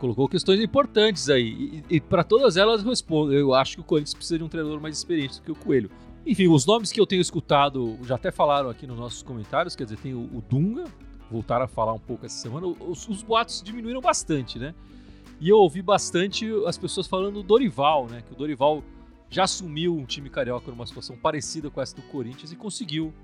Colocou 0.00 0.26
questões 0.26 0.58
importantes 0.60 1.28
aí. 1.28 1.82
E, 1.88 1.96
e 1.96 2.00
para 2.00 2.24
todas 2.24 2.56
elas 2.56 2.82
respondo. 2.82 3.32
Eu 3.32 3.54
acho 3.54 3.76
que 3.76 3.80
o 3.82 3.84
Corinthians 3.84 4.14
precisa 4.14 4.38
de 4.38 4.44
um 4.44 4.48
treinador 4.48 4.80
mais 4.80 4.96
experiente 4.96 5.36
do 5.36 5.42
que 5.42 5.52
o 5.52 5.54
Coelho. 5.54 5.90
Enfim, 6.26 6.48
os 6.48 6.66
nomes 6.66 6.90
que 6.90 6.98
eu 7.00 7.06
tenho 7.06 7.20
escutado 7.20 7.98
já 8.02 8.14
até 8.14 8.30
falaram 8.30 8.70
aqui 8.70 8.86
nos 8.86 8.98
nossos 8.98 9.22
comentários. 9.22 9.76
Quer 9.76 9.84
dizer, 9.84 9.98
tem 9.98 10.14
o, 10.14 10.22
o 10.22 10.42
Dunga, 10.48 10.84
voltaram 11.30 11.66
a 11.66 11.68
falar 11.68 11.92
um 11.92 11.98
pouco 11.98 12.24
essa 12.24 12.36
semana. 12.36 12.66
Os, 12.66 13.06
os 13.08 13.22
boatos 13.22 13.62
diminuíram 13.62 14.00
bastante, 14.00 14.58
né? 14.58 14.74
E 15.38 15.48
eu 15.48 15.58
ouvi 15.58 15.82
bastante 15.82 16.50
as 16.66 16.76
pessoas 16.76 17.06
falando 17.06 17.34
do 17.34 17.42
Dorival, 17.42 18.06
né? 18.06 18.22
Que 18.26 18.32
o 18.32 18.36
Dorival 18.36 18.82
já 19.28 19.44
assumiu 19.44 19.94
um 19.94 20.04
time 20.04 20.28
carioca 20.28 20.70
numa 20.70 20.86
situação 20.86 21.16
parecida 21.16 21.70
com 21.70 21.80
essa 21.80 21.94
do 21.94 22.02
Corinthians 22.02 22.50
e 22.52 22.56
conseguiu 22.56 23.14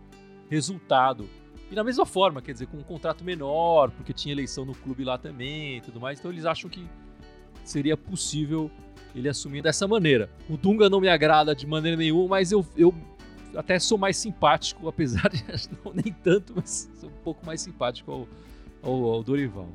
resultado. 0.48 1.28
E 1.70 1.74
da 1.74 1.82
mesma 1.82 2.06
forma, 2.06 2.40
quer 2.40 2.52
dizer, 2.52 2.66
com 2.66 2.76
um 2.76 2.82
contrato 2.82 3.24
menor, 3.24 3.90
porque 3.90 4.12
tinha 4.12 4.32
eleição 4.32 4.64
no 4.64 4.74
clube 4.74 5.04
lá 5.04 5.18
também 5.18 5.78
e 5.78 5.80
tudo 5.80 6.00
mais. 6.00 6.18
Então 6.18 6.30
eles 6.30 6.44
acham 6.44 6.70
que 6.70 6.86
seria 7.64 7.96
possível 7.96 8.70
ele 9.14 9.28
assumir 9.28 9.62
dessa 9.62 9.88
maneira. 9.88 10.30
O 10.48 10.56
Dunga 10.56 10.88
não 10.88 11.00
me 11.00 11.08
agrada 11.08 11.54
de 11.54 11.66
maneira 11.66 11.96
nenhuma, 11.96 12.28
mas 12.28 12.52
eu, 12.52 12.64
eu 12.76 12.94
até 13.56 13.78
sou 13.78 13.98
mais 13.98 14.16
simpático, 14.16 14.86
apesar 14.88 15.28
de 15.30 15.44
não 15.84 15.92
nem 15.92 16.12
tanto, 16.12 16.52
mas 16.54 16.88
sou 17.00 17.08
um 17.08 17.22
pouco 17.24 17.44
mais 17.44 17.60
simpático 17.60 18.12
ao, 18.12 18.28
ao, 18.82 19.04
ao 19.14 19.22
Dorival. 19.22 19.68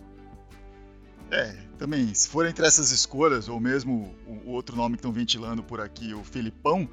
É, 1.30 1.56
também, 1.78 2.14
se 2.14 2.28
for 2.28 2.46
entre 2.46 2.66
essas 2.66 2.92
escolhas, 2.92 3.48
ou 3.48 3.60
mesmo 3.60 4.14
o 4.46 4.52
outro 4.52 4.76
nome 4.76 4.96
que 4.96 5.00
estão 5.00 5.14
ventilando 5.14 5.64
por 5.64 5.80
aqui, 5.80 6.14
o 6.14 6.24
Filipão, 6.24 6.88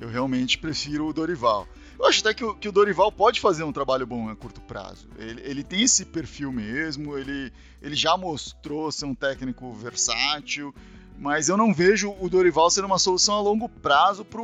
eu 0.00 0.08
realmente 0.08 0.58
prefiro 0.58 1.06
o 1.06 1.12
Dorival. 1.12 1.68
Eu 2.02 2.08
acho 2.08 2.18
até 2.18 2.34
que 2.34 2.44
o, 2.44 2.52
que 2.52 2.68
o 2.68 2.72
Dorival 2.72 3.12
pode 3.12 3.40
fazer 3.40 3.62
um 3.62 3.72
trabalho 3.72 4.04
bom 4.04 4.28
a 4.28 4.34
curto 4.34 4.60
prazo. 4.60 5.08
Ele, 5.16 5.40
ele 5.44 5.62
tem 5.62 5.82
esse 5.82 6.04
perfil 6.04 6.50
mesmo, 6.50 7.16
ele, 7.16 7.52
ele 7.80 7.94
já 7.94 8.16
mostrou 8.16 8.90
ser 8.90 9.04
um 9.04 9.14
técnico 9.14 9.72
versátil, 9.72 10.74
mas 11.16 11.48
eu 11.48 11.56
não 11.56 11.72
vejo 11.72 12.12
o 12.18 12.28
Dorival 12.28 12.68
ser 12.72 12.84
uma 12.84 12.98
solução 12.98 13.36
a 13.36 13.40
longo 13.40 13.68
prazo 13.68 14.24
para 14.24 14.42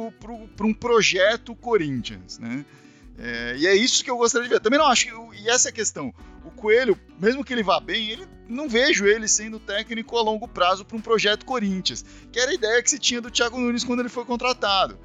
um 0.65 0.73
projeto 0.73 1.53
Corinthians, 1.57 2.39
né? 2.39 2.65
É, 3.19 3.57
e 3.59 3.67
é 3.67 3.75
isso 3.75 4.05
que 4.05 4.11
eu 4.13 4.17
gostaria 4.17 4.47
de 4.47 4.55
ver. 4.55 4.61
Também 4.61 4.79
não 4.79 4.87
acho 4.87 5.07
que. 5.07 5.41
E 5.43 5.51
essa 5.51 5.69
é 5.69 5.71
a 5.71 5.75
questão. 5.75 6.15
O 6.45 6.53
Coelho, 6.53 6.97
mesmo 7.19 7.45
que 7.45 7.53
ele 7.53 7.65
vá 7.65 7.81
bem, 7.81 8.11
ele 8.11 8.29
não 8.49 8.69
vejo 8.69 9.05
ele 9.05 9.27
sendo 9.27 9.59
técnico 9.59 10.17
a 10.17 10.23
longo 10.23 10.47
prazo 10.47 10.85
para 10.85 10.97
um 10.97 11.01
projeto 11.01 11.45
Corinthians, 11.45 12.05
que 12.31 12.39
era 12.39 12.53
a 12.53 12.55
ideia 12.55 12.81
que 12.81 12.89
se 12.89 13.01
tinha 13.01 13.21
do 13.21 13.33
Thiago 13.33 13.59
Nunes 13.59 13.83
quando 13.83 13.99
ele 13.99 14.09
foi 14.09 14.25
contratado. 14.25 14.97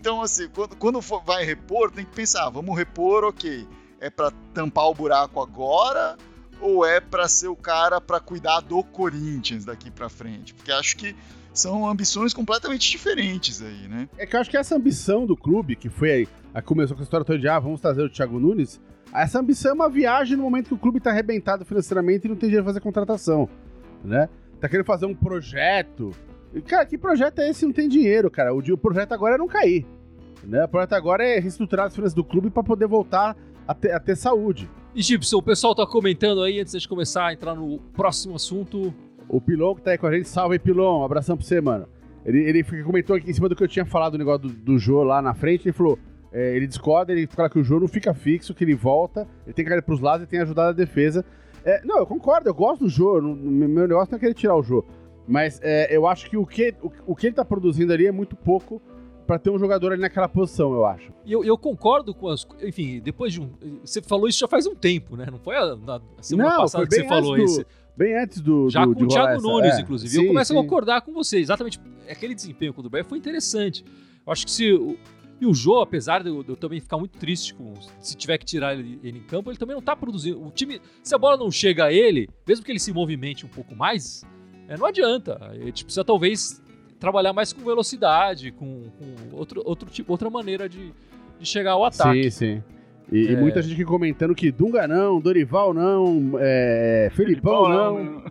Então, 0.00 0.22
assim, 0.22 0.48
quando, 0.48 0.76
quando 0.76 1.02
for, 1.02 1.22
vai 1.22 1.44
repor, 1.44 1.90
tem 1.90 2.06
que 2.06 2.16
pensar: 2.16 2.48
vamos 2.48 2.76
repor, 2.76 3.22
ok. 3.24 3.66
É 4.00 4.08
para 4.08 4.30
tampar 4.54 4.86
o 4.86 4.94
buraco 4.94 5.42
agora 5.42 6.16
ou 6.58 6.86
é 6.86 7.00
para 7.00 7.28
ser 7.28 7.48
o 7.48 7.56
cara 7.56 8.00
para 8.00 8.18
cuidar 8.18 8.60
do 8.60 8.82
Corinthians 8.82 9.66
daqui 9.66 9.90
para 9.90 10.08
frente? 10.08 10.54
Porque 10.54 10.72
acho 10.72 10.96
que 10.96 11.14
são 11.52 11.86
ambições 11.86 12.32
completamente 12.32 12.90
diferentes 12.90 13.60
aí, 13.60 13.88
né? 13.88 14.08
É 14.16 14.24
que 14.24 14.36
eu 14.36 14.40
acho 14.40 14.48
que 14.48 14.56
essa 14.56 14.74
ambição 14.74 15.26
do 15.26 15.36
clube, 15.36 15.76
que 15.76 15.90
foi 15.90 16.10
aí, 16.10 16.28
a 16.54 16.62
começou 16.62 16.96
com 16.96 17.02
a 17.02 17.04
história 17.04 17.24
toda 17.24 17.38
de 17.38 17.46
ah, 17.46 17.58
vamos 17.58 17.80
trazer 17.80 18.02
o 18.02 18.08
Thiago 18.08 18.40
Nunes, 18.40 18.80
essa 19.12 19.38
ambição 19.38 19.72
é 19.72 19.74
uma 19.74 19.90
viagem 19.90 20.34
no 20.34 20.42
momento 20.42 20.68
que 20.68 20.74
o 20.74 20.78
clube 20.78 20.98
tá 20.98 21.10
arrebentado 21.10 21.64
financeiramente 21.66 22.26
e 22.26 22.30
não 22.30 22.36
tem 22.36 22.48
dinheiro 22.48 22.64
fazer 22.64 22.80
contratação, 22.80 23.48
né? 24.02 24.30
Tá 24.60 24.68
querendo 24.68 24.86
fazer 24.86 25.04
um 25.04 25.14
projeto. 25.14 26.14
Cara, 26.66 26.84
que 26.84 26.98
projeto 26.98 27.38
é 27.40 27.50
esse? 27.50 27.64
Não 27.64 27.72
tem 27.72 27.88
dinheiro, 27.88 28.30
cara. 28.30 28.54
O, 28.54 28.58
o 28.58 28.78
projeto 28.78 29.12
agora 29.12 29.36
é 29.36 29.38
não 29.38 29.46
cair. 29.46 29.86
Né? 30.42 30.64
O 30.64 30.68
projeto 30.68 30.94
agora 30.94 31.24
é 31.24 31.38
reestruturar 31.38 31.86
as 31.86 31.94
finanças 31.94 32.14
do 32.14 32.24
clube 32.24 32.50
para 32.50 32.62
poder 32.62 32.86
voltar 32.86 33.36
a 33.66 33.74
ter, 33.74 33.92
a 33.92 34.00
ter 34.00 34.16
saúde. 34.16 34.68
E 34.94 35.02
Gibson, 35.02 35.38
o 35.38 35.42
pessoal 35.42 35.74
tá 35.74 35.86
comentando 35.86 36.42
aí, 36.42 36.60
antes 36.60 36.80
de 36.80 36.88
começar 36.88 37.26
a 37.26 37.32
entrar 37.32 37.54
no 37.54 37.78
próximo 37.94 38.34
assunto. 38.34 38.92
O 39.28 39.40
Pilon 39.40 39.76
que 39.76 39.82
tá 39.82 39.92
aí 39.92 39.98
com 39.98 40.08
a 40.08 40.12
gente, 40.12 40.28
salve 40.28 40.54
aí, 40.54 40.58
Pilon, 40.58 41.00
um 41.00 41.04
abração 41.04 41.36
pra 41.36 41.46
você, 41.46 41.60
mano. 41.60 41.86
Ele, 42.24 42.40
ele 42.40 42.64
comentou 42.82 43.16
aqui 43.16 43.30
em 43.30 43.32
cima 43.32 43.48
do 43.48 43.54
que 43.54 43.62
eu 43.62 43.68
tinha 43.68 43.86
falado, 43.86 44.12
do 44.12 44.18
negócio 44.18 44.48
do, 44.48 44.48
do 44.48 44.78
Jô 44.78 45.04
lá 45.04 45.22
na 45.22 45.32
frente, 45.32 45.68
ele 45.68 45.72
falou, 45.72 45.98
é, 46.32 46.56
ele 46.56 46.66
discorda, 46.66 47.12
ele 47.12 47.26
fala 47.26 47.48
que 47.48 47.58
o 47.58 47.64
Jô 47.64 47.78
não 47.78 47.88
fica 47.88 48.12
fixo, 48.12 48.52
que 48.52 48.64
ele 48.64 48.74
volta, 48.74 49.26
ele 49.46 49.54
tem 49.54 49.64
que 49.64 49.70
cair 49.70 49.82
pros 49.82 50.00
lados 50.00 50.26
e 50.26 50.28
tem 50.28 50.40
ajudado 50.40 50.70
a 50.70 50.72
defesa. 50.72 51.24
É, 51.64 51.84
não, 51.84 51.98
eu 51.98 52.06
concordo, 52.06 52.48
eu 52.48 52.54
gosto 52.54 52.84
do 52.84 52.88
Jô, 52.88 53.20
no, 53.20 53.34
meu 53.36 53.86
negócio 53.86 54.10
não 54.10 54.16
é 54.16 54.20
querer 54.20 54.34
tirar 54.34 54.56
o 54.56 54.62
Jô, 54.62 54.84
mas 55.30 55.60
é, 55.62 55.96
eu 55.96 56.06
acho 56.06 56.28
que 56.28 56.36
o 56.36 56.44
que, 56.44 56.74
o, 56.82 56.90
o 57.06 57.16
que 57.16 57.28
ele 57.28 57.34
tá 57.36 57.44
produzindo 57.44 57.92
ali 57.92 58.06
é 58.06 58.12
muito 58.12 58.34
pouco 58.34 58.82
para 59.30 59.38
ter 59.38 59.48
um 59.48 59.58
jogador 59.58 59.92
ali 59.92 60.02
naquela 60.02 60.28
posição, 60.28 60.72
eu 60.72 60.84
acho. 60.84 61.12
E 61.24 61.32
eu, 61.32 61.44
eu, 61.44 61.56
concordo 61.56 62.12
com 62.12 62.26
as. 62.26 62.44
Enfim, 62.60 63.00
depois 63.00 63.32
de 63.32 63.40
um. 63.40 63.48
Você 63.84 64.02
falou 64.02 64.26
isso 64.26 64.40
já 64.40 64.48
faz 64.48 64.66
um 64.66 64.74
tempo, 64.74 65.16
né? 65.16 65.28
Não 65.30 65.38
foi 65.38 65.54
a, 65.54 65.76
na 65.76 66.00
semana 66.20 66.50
Não, 66.50 66.56
passada 66.62 66.84
que 66.84 66.96
você 66.96 67.06
falou 67.06 67.36
do, 67.36 67.44
isso. 67.44 67.64
Bem 67.96 68.20
antes 68.20 68.40
do. 68.40 68.68
Já 68.68 68.84
do, 68.84 68.92
com 68.92 69.04
o 69.04 69.06
Thiago 69.06 69.34
essa. 69.34 69.46
Nunes, 69.46 69.74
é, 69.76 69.80
inclusive. 69.82 70.12
Sim, 70.12 70.22
eu 70.22 70.26
começo 70.26 70.52
sim. 70.52 70.58
a 70.58 70.62
concordar 70.62 71.02
com 71.02 71.12
você. 71.12 71.38
Exatamente. 71.38 71.80
Aquele 72.08 72.34
desempenho 72.34 72.74
com 72.74 72.80
o 72.80 72.82
Dubai 72.82 73.04
foi 73.04 73.18
interessante. 73.18 73.84
Eu 74.26 74.32
acho 74.32 74.44
que 74.44 74.50
se. 74.50 74.66
E 75.40 75.46
o 75.46 75.54
Jô, 75.54 75.80
apesar 75.80 76.24
de 76.24 76.28
eu, 76.28 76.42
de 76.42 76.50
eu, 76.50 76.56
também 76.56 76.80
ficar 76.80 76.98
muito 76.98 77.16
triste 77.16 77.54
com 77.54 77.72
se 78.00 78.16
tiver 78.16 78.36
que 78.36 78.44
tirar 78.44 78.74
ele, 78.74 78.98
ele, 79.02 79.18
em 79.18 79.22
campo, 79.22 79.48
ele 79.50 79.56
também 79.56 79.74
não 79.74 79.82
tá 79.82 79.94
produzindo. 79.94 80.44
O 80.44 80.50
time, 80.50 80.80
se 81.02 81.14
a 81.14 81.18
bola 81.18 81.36
não 81.36 81.50
chega 81.50 81.84
a 81.84 81.92
ele, 81.92 82.28
mesmo 82.46 82.64
que 82.64 82.70
ele 82.70 82.80
se 82.80 82.92
movimente 82.92 83.46
um 83.46 83.48
pouco 83.48 83.74
mais, 83.74 84.22
é, 84.70 84.76
não 84.76 84.86
adianta. 84.86 85.36
A 85.40 85.54
gente 85.54 85.84
precisa 85.84 86.04
talvez 86.04 86.62
trabalhar 87.00 87.32
mais 87.32 87.52
com 87.52 87.60
velocidade, 87.62 88.52
com, 88.52 88.84
com 88.90 89.36
outro, 89.36 89.62
outro 89.64 89.90
tipo, 89.90 90.12
outra 90.12 90.30
maneira 90.30 90.68
de, 90.68 90.92
de 91.40 91.46
chegar 91.46 91.72
ao 91.72 91.84
ataque. 91.84 92.30
Sim, 92.30 92.60
sim. 92.60 92.62
E, 93.12 93.26
É. 93.28 93.32
e 93.32 93.36
muita 93.36 93.60
gente 93.60 93.74
aqui 93.74 93.84
comentando 93.84 94.34
que 94.34 94.52
Dunga 94.52 94.86
não, 94.86 95.20
Dorival 95.20 95.74
não, 95.74 96.32
é, 96.38 97.10
Felipão 97.14 97.68
não. 97.68 98.22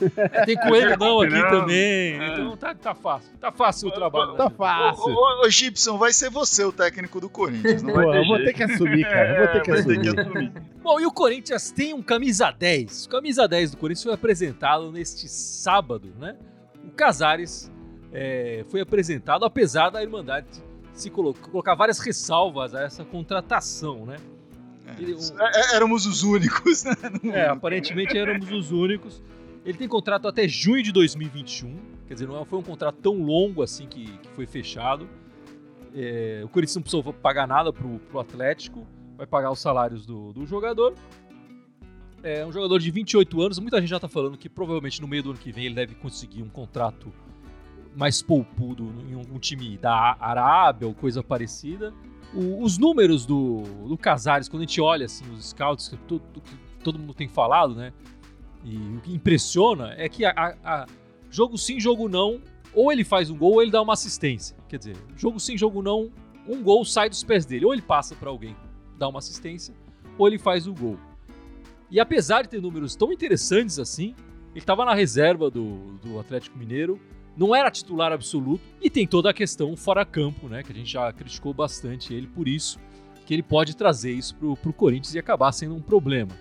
É, 0.00 0.44
tem 0.44 0.56
coelho 0.56 0.96
não 0.98 1.20
aqui 1.20 1.34
Não. 1.34 1.50
também. 1.50 2.20
É. 2.20 2.32
Então 2.32 2.56
tá, 2.56 2.74
tá 2.74 2.94
fácil. 2.94 3.30
Tá 3.38 3.52
fácil 3.52 3.88
o 3.88 3.92
trabalho. 3.92 4.34
Tá 4.34 4.44
né? 4.48 4.54
fácil. 4.56 5.12
Ô, 5.12 5.14
ô, 5.14 5.46
ô, 5.46 5.50
Gibson, 5.50 5.96
vai 5.96 6.12
ser 6.12 6.30
você 6.30 6.64
o 6.64 6.72
técnico 6.72 7.20
do 7.20 7.28
Corinthians, 7.28 7.82
não 7.82 7.92
Pô, 7.94 8.04
vai 8.06 8.18
eu 8.18 8.26
vou 8.26 8.38
ter 8.38 8.52
que 8.52 8.62
assumir, 8.62 9.04
cara. 9.04 9.30
Eu 9.34 9.38
vou 9.44 9.52
ter 9.52 9.62
que 9.62 9.70
vai 9.70 9.82
ter 9.84 9.92
assumir. 9.92 10.14
que 10.14 10.20
assumir. 10.20 10.52
Bom, 10.82 11.00
e 11.00 11.06
o 11.06 11.12
Corinthians 11.12 11.70
tem 11.70 11.94
um 11.94 12.02
camisa 12.02 12.50
10. 12.50 13.06
O 13.06 13.08
camisa 13.08 13.46
10 13.46 13.72
do 13.72 13.76
Corinthians 13.76 14.04
foi 14.04 14.14
apresentado 14.14 14.90
neste 14.90 15.28
sábado, 15.28 16.08
né? 16.18 16.36
O 16.84 16.90
Casares 16.90 17.70
é, 18.12 18.64
foi 18.68 18.80
apresentado, 18.80 19.44
apesar 19.44 19.90
da 19.90 20.02
Irmandade 20.02 20.46
se 20.92 21.10
colo- 21.10 21.34
colocar 21.34 21.74
várias 21.74 21.98
ressalvas 21.98 22.74
a 22.74 22.82
essa 22.82 23.04
contratação, 23.04 24.04
né? 24.06 24.16
Ele- 24.98 25.14
um- 25.14 25.40
É, 25.40 25.72
é, 25.72 25.76
éramos 25.76 26.06
os 26.06 26.22
únicos, 26.22 26.84
né? 26.84 26.92
É, 27.32 27.48
aparentemente 27.48 28.16
éramos 28.16 28.50
os 28.50 28.70
únicos. 28.70 29.22
Ele 29.64 29.78
tem 29.78 29.88
contrato 29.88 30.26
até 30.28 30.46
junho 30.48 30.82
de 30.82 30.90
2021. 30.92 31.76
Quer 32.06 32.14
dizer, 32.14 32.26
não 32.28 32.44
foi 32.44 32.58
um 32.58 32.62
contrato 32.62 32.96
tão 32.96 33.22
longo 33.22 33.62
assim 33.62 33.86
que, 33.86 34.04
que 34.18 34.28
foi 34.30 34.44
fechado. 34.44 35.08
É, 35.94 36.42
o 36.44 36.48
Corinthians 36.48 36.74
não 36.76 36.82
precisou 36.82 37.12
pagar 37.12 37.46
nada 37.46 37.72
pro, 37.72 37.98
pro 38.10 38.18
Atlético. 38.20 38.86
Vai 39.16 39.26
pagar 39.26 39.50
os 39.52 39.60
salários 39.60 40.04
do, 40.04 40.32
do 40.32 40.44
jogador. 40.44 40.94
É 42.24 42.44
um 42.44 42.52
jogador 42.52 42.78
de 42.78 42.90
28 42.90 43.40
anos. 43.40 43.58
Muita 43.60 43.80
gente 43.80 43.90
já 43.90 44.00
tá 44.00 44.08
falando 44.08 44.36
que 44.36 44.48
provavelmente 44.48 45.00
no 45.00 45.08
meio 45.08 45.22
do 45.22 45.30
ano 45.30 45.38
que 45.38 45.52
vem 45.52 45.66
ele 45.66 45.74
deve 45.74 45.94
conseguir 45.94 46.42
um 46.42 46.48
contrato 46.48 47.12
mais 47.94 48.22
poupudo 48.22 48.92
em 49.08 49.14
um, 49.14 49.20
um 49.34 49.38
time 49.38 49.76
da 49.76 50.16
Arábia 50.18 50.86
ou 50.88 50.94
coisa 50.94 51.22
parecida. 51.22 51.92
O- 52.34 52.62
os 52.62 52.78
números 52.78 53.26
do, 53.26 53.62
do 53.88 53.96
Casares, 53.98 54.48
quando 54.48 54.62
a 54.62 54.66
gente 54.66 54.80
olha 54.80 55.06
assim, 55.06 55.24
os 55.32 55.50
scouts, 55.50 55.88
que 55.88 55.96
todo, 55.98 56.22
que 56.40 56.56
todo 56.84 56.98
mundo 56.98 57.14
tem 57.14 57.28
falado, 57.28 57.74
né? 57.74 57.92
E 58.64 58.76
o 58.76 59.00
que 59.00 59.12
impressiona 59.14 59.92
é 59.96 60.08
que 60.08 60.24
a, 60.24 60.30
a- 60.30 60.56
a- 60.64 60.86
jogo 61.30 61.58
sim, 61.58 61.78
jogo 61.80 62.08
não, 62.08 62.40
ou 62.74 62.90
ele 62.90 63.04
faz 63.04 63.28
um 63.28 63.36
gol 63.36 63.54
ou 63.54 63.62
ele 63.62 63.70
dá 63.70 63.82
uma 63.82 63.92
assistência. 63.92 64.56
Quer 64.68 64.78
dizer, 64.78 64.96
jogo 65.16 65.38
sim, 65.38 65.58
jogo 65.58 65.82
não, 65.82 66.10
um 66.48 66.62
gol 66.62 66.84
sai 66.84 67.10
dos 67.10 67.22
pés 67.22 67.44
dele. 67.44 67.66
Ou 67.66 67.72
ele 67.74 67.82
passa 67.82 68.14
para 68.14 68.30
alguém, 68.30 68.56
dá 68.98 69.06
uma 69.08 69.18
assistência, 69.18 69.74
ou 70.16 70.26
ele 70.26 70.38
faz 70.38 70.66
o 70.66 70.72
gol. 70.72 70.96
E 71.90 72.00
apesar 72.00 72.42
de 72.42 72.48
ter 72.48 72.62
números 72.62 72.96
tão 72.96 73.12
interessantes 73.12 73.78
assim, 73.78 74.14
ele 74.52 74.60
estava 74.60 74.84
na 74.84 74.94
reserva 74.94 75.50
do, 75.50 75.98
do 76.02 76.18
Atlético 76.18 76.58
Mineiro, 76.58 76.98
não 77.36 77.54
era 77.54 77.70
titular 77.70 78.12
absoluto, 78.12 78.62
e 78.80 78.90
tem 78.90 79.06
toda 79.06 79.30
a 79.30 79.34
questão 79.34 79.76
fora 79.76 80.04
campo, 80.04 80.48
né? 80.48 80.62
Que 80.62 80.72
a 80.72 80.74
gente 80.74 80.90
já 80.92 81.12
criticou 81.12 81.52
bastante 81.54 82.12
ele 82.12 82.26
por 82.26 82.46
isso, 82.46 82.78
que 83.26 83.32
ele 83.32 83.42
pode 83.42 83.76
trazer 83.76 84.12
isso 84.12 84.34
pro, 84.36 84.56
pro 84.56 84.72
Corinthians 84.72 85.14
e 85.14 85.18
acabar 85.18 85.52
sendo 85.52 85.74
um 85.74 85.80
problema. 85.80 86.32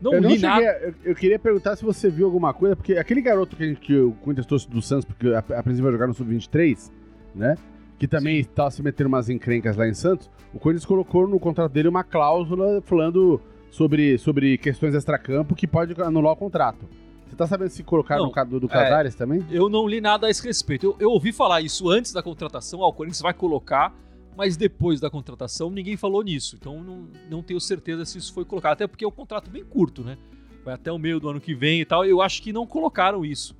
Não 0.00 0.14
Eu, 0.14 0.20
não 0.20 0.30
li 0.30 0.38
nada. 0.38 0.66
a- 0.68 0.80
eu, 0.80 0.94
eu 1.04 1.14
queria 1.14 1.38
perguntar 1.38 1.76
se 1.76 1.84
você 1.84 2.10
viu 2.10 2.26
alguma 2.26 2.52
coisa, 2.52 2.74
porque 2.74 2.94
aquele 2.94 3.22
garoto 3.22 3.56
que, 3.56 3.62
a 3.62 3.66
gente, 3.66 3.80
que 3.80 3.96
o 3.96 4.12
Corinthians 4.14 4.46
trouxe 4.46 4.68
do 4.68 4.82
Santos, 4.82 5.04
porque 5.04 5.28
a, 5.28 5.38
a 5.38 5.62
princípio 5.62 5.84
vai 5.84 5.92
jogar 5.92 6.08
no 6.08 6.14
Sub-23, 6.14 6.90
né? 7.34 7.54
Que 7.98 8.08
também 8.08 8.40
estava 8.40 8.68
se 8.72 8.82
metendo 8.82 9.06
umas 9.08 9.28
encrencas 9.28 9.76
lá 9.76 9.86
em 9.86 9.94
Santos. 9.94 10.28
O 10.52 10.58
Corinthians 10.58 10.84
colocou 10.84 11.28
no 11.28 11.38
contrato 11.38 11.70
dele 11.70 11.86
uma 11.88 12.02
cláusula 12.02 12.82
falando 12.82 13.40
sobre, 13.70 14.18
sobre 14.18 14.58
questões 14.58 14.92
extracampo 14.92 15.54
que 15.54 15.68
pode 15.68 15.94
anular 16.02 16.32
o 16.32 16.36
contrato. 16.36 16.84
Você 17.32 17.36
tá 17.36 17.46
sabendo 17.46 17.70
se 17.70 17.82
colocaram 17.82 18.24
Não, 18.24 18.30
no 18.30 18.44
do, 18.44 18.60
do 18.60 18.66
é. 18.66 18.68
Casares 18.68 19.14
também? 19.14 19.42
Eu 19.50 19.70
não 19.70 19.88
li 19.88 20.02
nada 20.02 20.26
a 20.26 20.30
esse 20.30 20.46
respeito. 20.46 20.84
Eu, 20.84 20.96
eu 21.00 21.10
ouvi 21.10 21.32
falar 21.32 21.62
isso 21.62 21.88
antes 21.88 22.12
da 22.12 22.22
contratação, 22.22 22.80
ó, 22.80 22.88
o 22.90 22.92
Corinthians 22.92 23.22
vai 23.22 23.32
colocar, 23.32 23.94
mas 24.36 24.54
depois 24.54 25.00
da 25.00 25.08
contratação 25.08 25.70
ninguém 25.70 25.96
falou 25.96 26.22
nisso. 26.22 26.56
Então 26.60 26.82
não, 26.84 27.08
não 27.30 27.42
tenho 27.42 27.58
certeza 27.58 28.04
se 28.04 28.18
isso 28.18 28.34
foi 28.34 28.44
colocado. 28.44 28.72
Até 28.72 28.86
porque 28.86 29.02
é 29.02 29.08
um 29.08 29.12
contrato 29.12 29.48
bem 29.48 29.64
curto, 29.64 30.04
né? 30.04 30.18
Vai 30.62 30.74
até 30.74 30.92
o 30.92 30.98
meio 30.98 31.18
do 31.18 31.26
ano 31.30 31.40
que 31.40 31.54
vem 31.54 31.80
e 31.80 31.86
tal. 31.86 32.04
Eu 32.04 32.20
acho 32.20 32.42
que 32.42 32.52
não 32.52 32.66
colocaram 32.66 33.24
isso. 33.24 33.56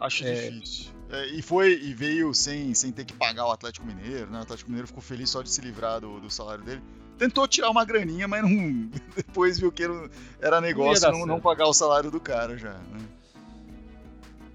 Acho 0.00 0.24
É. 0.24 0.50
difícil. 0.50 0.90
É, 1.08 1.26
e 1.28 1.42
foi 1.42 1.74
e 1.80 1.94
veio 1.94 2.34
sem, 2.34 2.74
sem 2.74 2.90
ter 2.90 3.04
que 3.04 3.12
pagar 3.12 3.46
o 3.46 3.52
Atlético 3.52 3.86
Mineiro, 3.86 4.32
né? 4.32 4.40
O 4.40 4.42
Atlético 4.42 4.68
Mineiro 4.68 4.88
ficou 4.88 5.02
feliz 5.02 5.30
só 5.30 5.42
de 5.42 5.50
se 5.50 5.60
livrar 5.60 6.00
do, 6.00 6.18
do 6.18 6.28
salário 6.28 6.64
dele. 6.64 6.82
Tentou 7.22 7.46
tirar 7.46 7.70
uma 7.70 7.84
graninha, 7.84 8.26
mas 8.26 8.42
não, 8.42 8.90
depois 9.14 9.56
viu 9.56 9.70
que 9.70 9.84
era, 10.40 10.60
negócio 10.60 11.08
não, 11.08 11.14
certo. 11.18 11.26
não 11.26 11.40
pagar 11.40 11.68
o 11.68 11.72
salário 11.72 12.10
do 12.10 12.18
cara 12.18 12.58
já. 12.58 12.72
Né? 12.72 12.98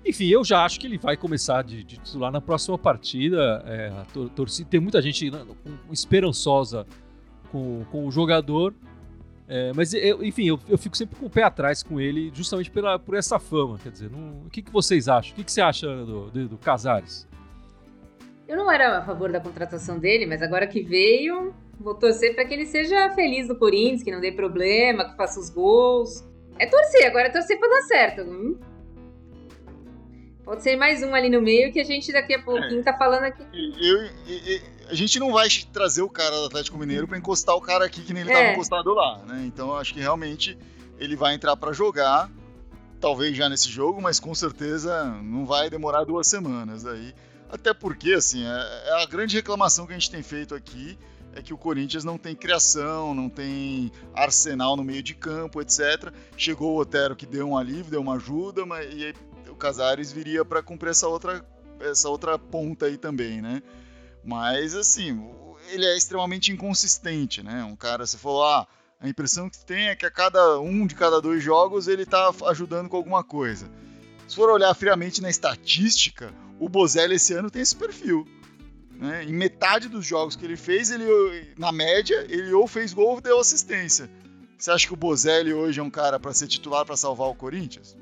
Enfim, 0.05 0.27
eu 0.27 0.43
já 0.43 0.65
acho 0.65 0.77
que 0.77 0.85
ele 0.85 0.97
vai 0.97 1.15
começar 1.15 1.63
de, 1.63 1.81
de 1.81 1.95
titular 1.95 2.29
na 2.29 2.41
próxima 2.41 2.77
partida. 2.77 3.63
É, 3.65 3.87
a 3.87 4.05
tor 4.13 4.29
torcida, 4.31 4.69
tem 4.69 4.81
muita 4.81 5.01
gente 5.01 5.31
né, 5.31 5.45
esperançosa 5.89 6.85
com, 7.53 7.85
com 7.89 8.05
o 8.05 8.11
jogador. 8.11 8.73
É, 9.47 9.71
mas, 9.73 9.93
eu, 9.93 10.21
enfim, 10.21 10.49
eu, 10.49 10.59
eu, 10.67 10.77
fico 10.77 10.97
sempre 10.97 11.15
com 11.17 11.27
o 11.27 11.29
pé 11.29 11.43
atrás 11.43 11.81
com 11.81 12.01
ele, 12.01 12.31
justamente 12.33 12.69
pela, 12.69 12.99
por 12.99 13.15
essa 13.15 13.39
fama. 13.39 13.79
Quer 13.81 13.93
dizer, 13.93 14.11
não, 14.11 14.41
o 14.45 14.49
que, 14.49 14.61
que 14.61 14.73
vocês 14.73 15.07
acham? 15.07 15.31
O 15.31 15.35
que, 15.35 15.45
que 15.45 15.51
você 15.53 15.61
acha 15.61 15.87
do, 15.87 16.29
do, 16.29 16.49
do 16.49 16.57
Casares? 16.57 17.25
Eu 18.45 18.57
não 18.57 18.69
era 18.69 18.97
a 18.97 19.05
favor 19.05 19.31
da 19.31 19.39
contratação 19.39 19.97
dele, 19.97 20.25
mas 20.25 20.41
agora 20.41 20.67
que 20.67 20.81
veio, 20.81 21.53
vou 21.79 21.95
torcer 21.95 22.35
para 22.35 22.45
que 22.45 22.53
ele 22.53 22.65
seja 22.65 23.09
feliz 23.11 23.47
no 23.47 23.55
Corinthians, 23.55 24.03
que 24.03 24.11
não 24.11 24.19
dê 24.19 24.31
problema, 24.31 25.09
que 25.09 25.15
faça 25.15 25.39
os 25.39 25.49
gols. 25.49 26.23
É 26.59 26.65
torcer, 26.65 27.05
agora 27.05 27.27
é 27.27 27.29
torcer 27.29 27.59
para 27.59 27.69
dar 27.69 27.81
certo. 27.83 28.21
Hum? 28.21 28.57
Pode 30.43 30.63
ser 30.63 30.77
mais 30.77 31.03
um 31.03 31.13
ali 31.13 31.29
no 31.29 31.41
meio 31.41 31.73
que 31.73 31.79
a 31.79 31.83
gente 31.83 32.11
daqui 32.11 32.33
a 32.33 32.41
pouquinho 32.41 32.79
é. 32.79 32.83
tá 32.83 32.97
falando 32.97 33.23
aqui. 33.23 33.43
Eu, 33.53 33.97
eu, 34.01 34.09
eu, 34.45 34.61
a 34.89 34.95
gente 34.95 35.19
não 35.19 35.33
vai 35.33 35.49
trazer 35.73 36.01
o 36.01 36.09
cara 36.09 36.35
do 36.37 36.45
Atlético 36.45 36.77
Mineiro 36.77 37.07
para 37.07 37.17
encostar 37.17 37.53
o 37.55 37.61
cara 37.61 37.85
aqui 37.85 38.01
que 38.01 38.13
nem 38.13 38.23
ele 38.23 38.31
é. 38.31 38.33
tava 38.33 38.53
encostado 38.53 38.93
lá, 38.93 39.17
né? 39.25 39.43
Então 39.45 39.69
eu 39.69 39.75
acho 39.75 39.93
que 39.93 39.99
realmente 39.99 40.57
ele 40.97 41.15
vai 41.15 41.35
entrar 41.35 41.55
para 41.57 41.73
jogar, 41.73 42.31
talvez 42.99 43.35
já 43.35 43.49
nesse 43.49 43.69
jogo, 43.69 44.01
mas 44.01 44.19
com 44.19 44.33
certeza 44.33 45.05
não 45.21 45.45
vai 45.45 45.69
demorar 45.69 46.05
duas 46.05 46.27
semanas 46.27 46.85
aí. 46.85 47.13
Até 47.49 47.73
porque, 47.73 48.13
assim, 48.13 48.45
é, 48.45 48.83
é 48.85 49.03
a 49.03 49.05
grande 49.05 49.35
reclamação 49.35 49.85
que 49.85 49.93
a 49.93 49.97
gente 49.97 50.09
tem 50.09 50.23
feito 50.23 50.55
aqui 50.55 50.97
é 51.37 51.41
que 51.41 51.53
o 51.53 51.57
Corinthians 51.57 52.03
não 52.03 52.17
tem 52.17 52.35
criação, 52.35 53.13
não 53.13 53.29
tem 53.29 53.91
arsenal 54.13 54.75
no 54.75 54.83
meio 54.83 55.03
de 55.03 55.13
campo, 55.13 55.61
etc. 55.61 56.11
Chegou 56.35 56.73
o 56.73 56.79
Otero 56.79 57.15
que 57.15 57.27
deu 57.27 57.47
um 57.47 57.55
alívio, 57.55 57.91
deu 57.91 58.01
uma 58.01 58.15
ajuda, 58.15 58.65
mas 58.65 58.91
e 58.91 59.13
o 59.47 59.55
Casares 59.55 60.11
viria 60.11 60.43
para 60.43 60.63
cumprir 60.63 60.89
essa 60.89 61.07
outra, 61.07 61.45
essa 61.79 62.09
outra 62.09 62.39
ponta 62.39 62.87
aí 62.87 62.97
também, 62.97 63.39
né? 63.39 63.61
Mas 64.23 64.73
assim, 64.73 65.29
ele 65.69 65.85
é 65.85 65.95
extremamente 65.95 66.51
inconsistente, 66.51 67.43
né? 67.43 67.63
Um 67.63 67.75
cara, 67.75 68.05
você 68.05 68.17
falou, 68.17 68.43
ah, 68.43 68.67
a 68.99 69.07
impressão 69.07 69.47
que 69.47 69.63
tem 69.63 69.89
é 69.89 69.95
que 69.95 70.07
a 70.07 70.11
cada 70.11 70.59
um 70.59 70.87
de 70.87 70.95
cada 70.95 71.21
dois 71.21 71.43
jogos 71.43 71.87
ele 71.87 72.05
tá 72.05 72.33
ajudando 72.47 72.89
com 72.89 72.97
alguma 72.97 73.23
coisa. 73.23 73.69
Se 74.27 74.35
for 74.35 74.49
olhar 74.49 74.73
friamente 74.73 75.21
na 75.21 75.29
estatística, 75.29 76.33
o 76.59 76.67
Bozelli 76.67 77.15
esse 77.15 77.33
ano 77.33 77.51
tem 77.51 77.61
esse 77.61 77.75
perfil. 77.75 78.27
Né? 78.97 79.25
Em 79.25 79.33
metade 79.33 79.87
dos 79.87 80.05
jogos 80.05 80.35
que 80.35 80.43
ele 80.43 80.57
fez, 80.57 80.89
ele, 80.89 81.05
na 81.57 81.71
média, 81.71 82.25
ele 82.29 82.51
ou 82.53 82.67
fez 82.67 82.93
gol 82.93 83.15
ou 83.15 83.21
deu 83.21 83.39
assistência. 83.39 84.09
Você 84.57 84.71
acha 84.71 84.87
que 84.87 84.93
o 84.93 84.97
Bozelli 84.97 85.53
hoje 85.53 85.79
é 85.79 85.83
um 85.83 85.89
cara 85.89 86.19
para 86.19 86.33
ser 86.33 86.47
titular 86.47 86.83
para 86.83 86.97
salvar 86.97 87.27
o 87.27 87.35
Corinthians? 87.35 87.95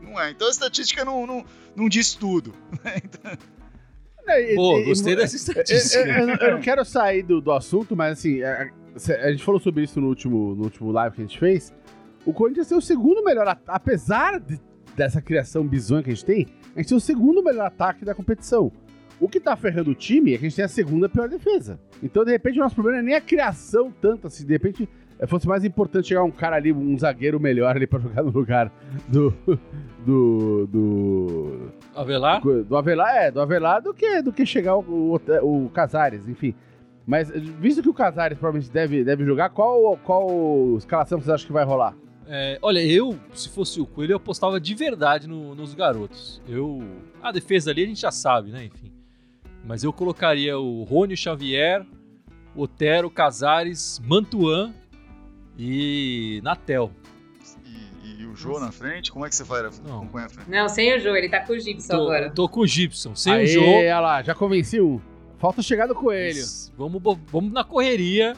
Não 0.00 0.18
é. 0.18 0.30
Então 0.30 0.48
a 0.48 0.50
estatística 0.50 1.04
não, 1.04 1.26
não, 1.26 1.44
não 1.76 1.88
diz 1.88 2.14
tudo. 2.14 2.54
Né? 4.26 4.52
Então... 4.52 4.56
Pô, 4.56 4.84
gostei 4.84 5.16
dessa 5.16 5.34
estatística. 5.34 5.98
Eu, 5.98 6.28
eu, 6.28 6.36
eu, 6.36 6.52
não 6.52 6.60
quero 6.60 6.84
sair 6.84 7.22
do, 7.22 7.40
do 7.40 7.50
assunto, 7.50 7.96
mas 7.96 8.18
assim, 8.18 8.42
a, 8.42 8.70
a, 9.24 9.30
gente 9.30 9.42
falou 9.42 9.58
sobre 9.58 9.82
isso 9.82 9.98
no 9.98 10.08
último, 10.08 10.54
no 10.54 10.64
último 10.64 10.92
live 10.92 11.16
que 11.16 11.22
a 11.22 11.24
gente 11.24 11.38
fez. 11.38 11.72
O 12.24 12.32
Corinthians 12.32 12.68
tem 12.68 12.76
o 12.76 12.82
segundo 12.82 13.24
melhor, 13.24 13.58
apesar 13.66 14.38
de, 14.38 14.60
dessa 14.94 15.22
criação 15.22 15.66
bizonha 15.66 16.02
que 16.02 16.10
a 16.10 16.14
gente 16.14 16.24
tem, 16.24 16.46
a 16.76 16.80
gente 16.80 16.88
tem 16.88 16.96
o 16.96 17.00
segundo 17.00 17.42
melhor 17.42 17.66
ataque 17.66 18.04
da 18.04 18.14
competição. 18.14 18.70
O 19.20 19.28
que 19.28 19.38
tá 19.38 19.54
ferrando 19.54 19.90
o 19.90 19.94
time 19.94 20.32
é 20.32 20.38
que 20.38 20.46
a 20.46 20.48
gente 20.48 20.56
tem 20.56 20.64
a 20.64 20.68
segunda 20.68 21.08
pior 21.08 21.28
defesa. 21.28 21.78
Então, 22.02 22.24
de 22.24 22.30
repente, 22.30 22.58
o 22.58 22.62
nosso 22.62 22.74
problema 22.74 22.98
não 22.98 23.04
é 23.04 23.06
nem 23.06 23.14
a 23.14 23.20
criação 23.20 23.92
tanto, 24.00 24.26
assim, 24.26 24.46
de 24.46 24.52
repente 24.52 24.88
é, 25.18 25.26
fosse 25.26 25.46
mais 25.46 25.62
importante 25.62 26.08
chegar 26.08 26.24
um 26.24 26.30
cara 26.30 26.56
ali, 26.56 26.72
um 26.72 26.98
zagueiro 26.98 27.38
melhor 27.38 27.76
ali 27.76 27.86
pra 27.86 27.98
jogar 28.00 28.22
no 28.22 28.30
lugar 28.30 28.72
do. 29.06 29.34
do. 30.06 30.66
do. 30.66 31.72
Avelar? 31.94 32.40
Do 32.40 32.76
Avelar, 32.76 33.14
é, 33.14 33.30
do 33.30 33.40
Avelar 33.40 33.82
do 33.82 33.92
que, 33.92 34.22
do 34.22 34.32
que 34.32 34.46
chegar 34.46 34.76
o, 34.76 35.20
o, 35.42 35.66
o 35.66 35.70
Casares, 35.70 36.26
enfim. 36.26 36.54
Mas, 37.06 37.30
visto 37.30 37.82
que 37.82 37.88
o 37.88 37.94
Casares 37.94 38.38
provavelmente 38.38 38.72
deve, 38.72 39.04
deve 39.04 39.24
jogar, 39.24 39.50
qual, 39.50 39.98
qual 39.98 40.76
escalação 40.78 41.18
vocês 41.18 41.28
acham 41.28 41.46
que 41.46 41.52
vai 41.52 41.64
rolar? 41.64 41.94
É, 42.26 42.58
olha, 42.62 42.80
eu, 42.80 43.18
se 43.34 43.48
fosse 43.48 43.80
o 43.80 43.86
Coelho, 43.86 44.12
eu 44.12 44.16
apostava 44.16 44.60
de 44.60 44.74
verdade 44.74 45.26
no, 45.26 45.54
nos 45.54 45.74
garotos. 45.74 46.40
Eu. 46.48 46.80
A 47.20 47.32
defesa 47.32 47.72
ali 47.72 47.82
a 47.82 47.86
gente 47.86 48.00
já 48.00 48.12
sabe, 48.12 48.50
né? 48.50 48.66
Enfim. 48.66 48.89
Mas 49.64 49.84
eu 49.84 49.92
colocaria 49.92 50.58
o 50.58 50.82
Rony 50.84 51.16
Xavier, 51.16 51.86
Otero, 52.54 53.10
Casares, 53.10 54.00
Mantuan 54.04 54.74
e 55.58 56.40
Natel. 56.42 56.90
E, 58.02 58.22
e 58.22 58.26
o 58.26 58.34
Jô 58.34 58.58
na 58.58 58.72
frente? 58.72 59.12
Como 59.12 59.26
é 59.26 59.28
que 59.28 59.36
você 59.36 59.44
vai 59.44 59.66
acompanhar 59.66 60.26
a 60.26 60.28
frente? 60.28 60.50
Não, 60.50 60.68
sem 60.68 60.96
o 60.96 60.98
Jô, 60.98 61.14
ele 61.14 61.28
tá 61.28 61.40
com 61.40 61.52
o 61.52 61.58
Gibson 61.58 61.88
tô, 61.88 62.02
agora. 62.02 62.30
Tô 62.30 62.48
com 62.48 62.60
o 62.60 62.66
Gibson, 62.66 63.14
sem 63.14 63.32
Aê, 63.32 63.44
o 63.44 63.46
Jô. 63.46 63.64
Olha 63.64 64.00
lá, 64.00 64.22
já 64.22 64.34
convenci 64.34 64.80
um. 64.80 65.00
Falta 65.38 65.62
chegar 65.62 65.86
do 65.86 65.94
Coelho. 65.94 66.44
Vamos, 66.76 67.02
vamos 67.30 67.52
na 67.52 67.64
correria 67.64 68.36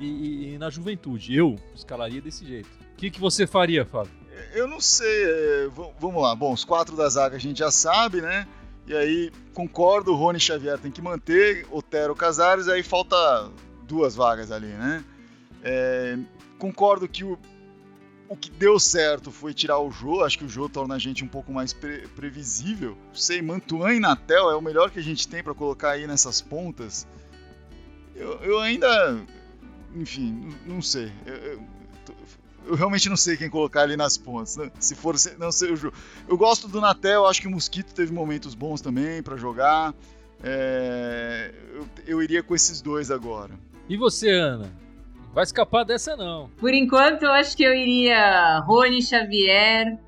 e, 0.00 0.54
e 0.54 0.58
na 0.58 0.70
juventude. 0.70 1.34
Eu 1.36 1.56
escalaria 1.74 2.20
desse 2.20 2.44
jeito. 2.44 2.68
O 2.92 2.96
que, 2.96 3.10
que 3.10 3.20
você 3.20 3.46
faria, 3.46 3.84
Fábio? 3.84 4.12
Eu 4.52 4.66
não 4.66 4.80
sei. 4.80 5.06
É, 5.06 5.68
vamos 6.00 6.22
lá. 6.22 6.34
Bom, 6.34 6.52
os 6.52 6.64
quatro 6.64 6.96
da 6.96 7.08
zaga 7.08 7.36
a 7.36 7.38
gente 7.38 7.58
já 7.58 7.70
sabe, 7.70 8.20
né? 8.20 8.46
E 8.86 8.94
aí, 8.94 9.32
concordo, 9.54 10.12
o 10.12 10.16
Rony 10.16 10.38
Xavier 10.38 10.78
tem 10.78 10.90
que 10.90 11.00
manter, 11.00 11.66
Otero 11.70 12.14
Casares, 12.14 12.68
aí 12.68 12.82
falta 12.82 13.16
duas 13.86 14.14
vagas 14.14 14.52
ali, 14.52 14.66
né? 14.66 15.02
É, 15.62 16.18
concordo 16.58 17.08
que 17.08 17.24
o, 17.24 17.38
o 18.28 18.36
que 18.36 18.50
deu 18.50 18.78
certo 18.78 19.30
foi 19.30 19.54
tirar 19.54 19.78
o 19.78 19.90
Jô, 19.90 20.22
acho 20.22 20.38
que 20.38 20.44
o 20.44 20.48
Jô 20.48 20.68
torna 20.68 20.96
a 20.96 20.98
gente 20.98 21.24
um 21.24 21.28
pouco 21.28 21.50
mais 21.50 21.72
pre 21.72 22.06
previsível. 22.08 22.96
Sei, 23.14 23.40
Mantuan 23.40 23.94
e 23.94 24.00
Natel 24.00 24.50
é 24.50 24.56
o 24.56 24.60
melhor 24.60 24.90
que 24.90 24.98
a 24.98 25.02
gente 25.02 25.26
tem 25.26 25.42
para 25.42 25.54
colocar 25.54 25.92
aí 25.92 26.06
nessas 26.06 26.42
pontas. 26.42 27.06
Eu, 28.14 28.34
eu 28.42 28.60
ainda. 28.60 29.18
Enfim, 29.94 30.54
não 30.66 30.82
sei. 30.82 31.10
Eu, 31.24 31.34
eu, 31.34 31.62
eu 32.66 32.74
realmente 32.74 33.08
não 33.08 33.16
sei 33.16 33.36
quem 33.36 33.50
colocar 33.50 33.82
ali 33.82 33.96
nas 33.96 34.16
pontas. 34.16 34.56
Né? 34.56 34.70
Se 34.78 34.94
for 34.94 35.14
não 35.38 35.52
sei 35.52 35.72
o 35.72 35.76
jogo. 35.76 35.96
Eu 36.28 36.36
gosto 36.36 36.68
do 36.68 36.80
Natel, 36.80 37.26
acho 37.26 37.40
que 37.40 37.48
o 37.48 37.50
Mosquito 37.50 37.94
teve 37.94 38.12
momentos 38.12 38.54
bons 38.54 38.80
também 38.80 39.22
para 39.22 39.36
jogar. 39.36 39.94
É, 40.42 41.52
eu, 41.74 41.86
eu, 42.06 42.22
iria 42.22 42.42
com 42.42 42.54
esses 42.54 42.80
dois 42.80 43.10
agora. 43.10 43.52
E 43.88 43.96
você, 43.96 44.30
Ana? 44.30 44.70
Vai 45.32 45.44
escapar 45.44 45.84
dessa 45.84 46.16
não. 46.16 46.50
Por 46.58 46.72
enquanto, 46.72 47.22
eu 47.24 47.32
acho 47.32 47.56
que 47.56 47.62
eu 47.62 47.74
iria 47.74 48.60
Rony 48.60 49.02
Xavier, 49.02 49.98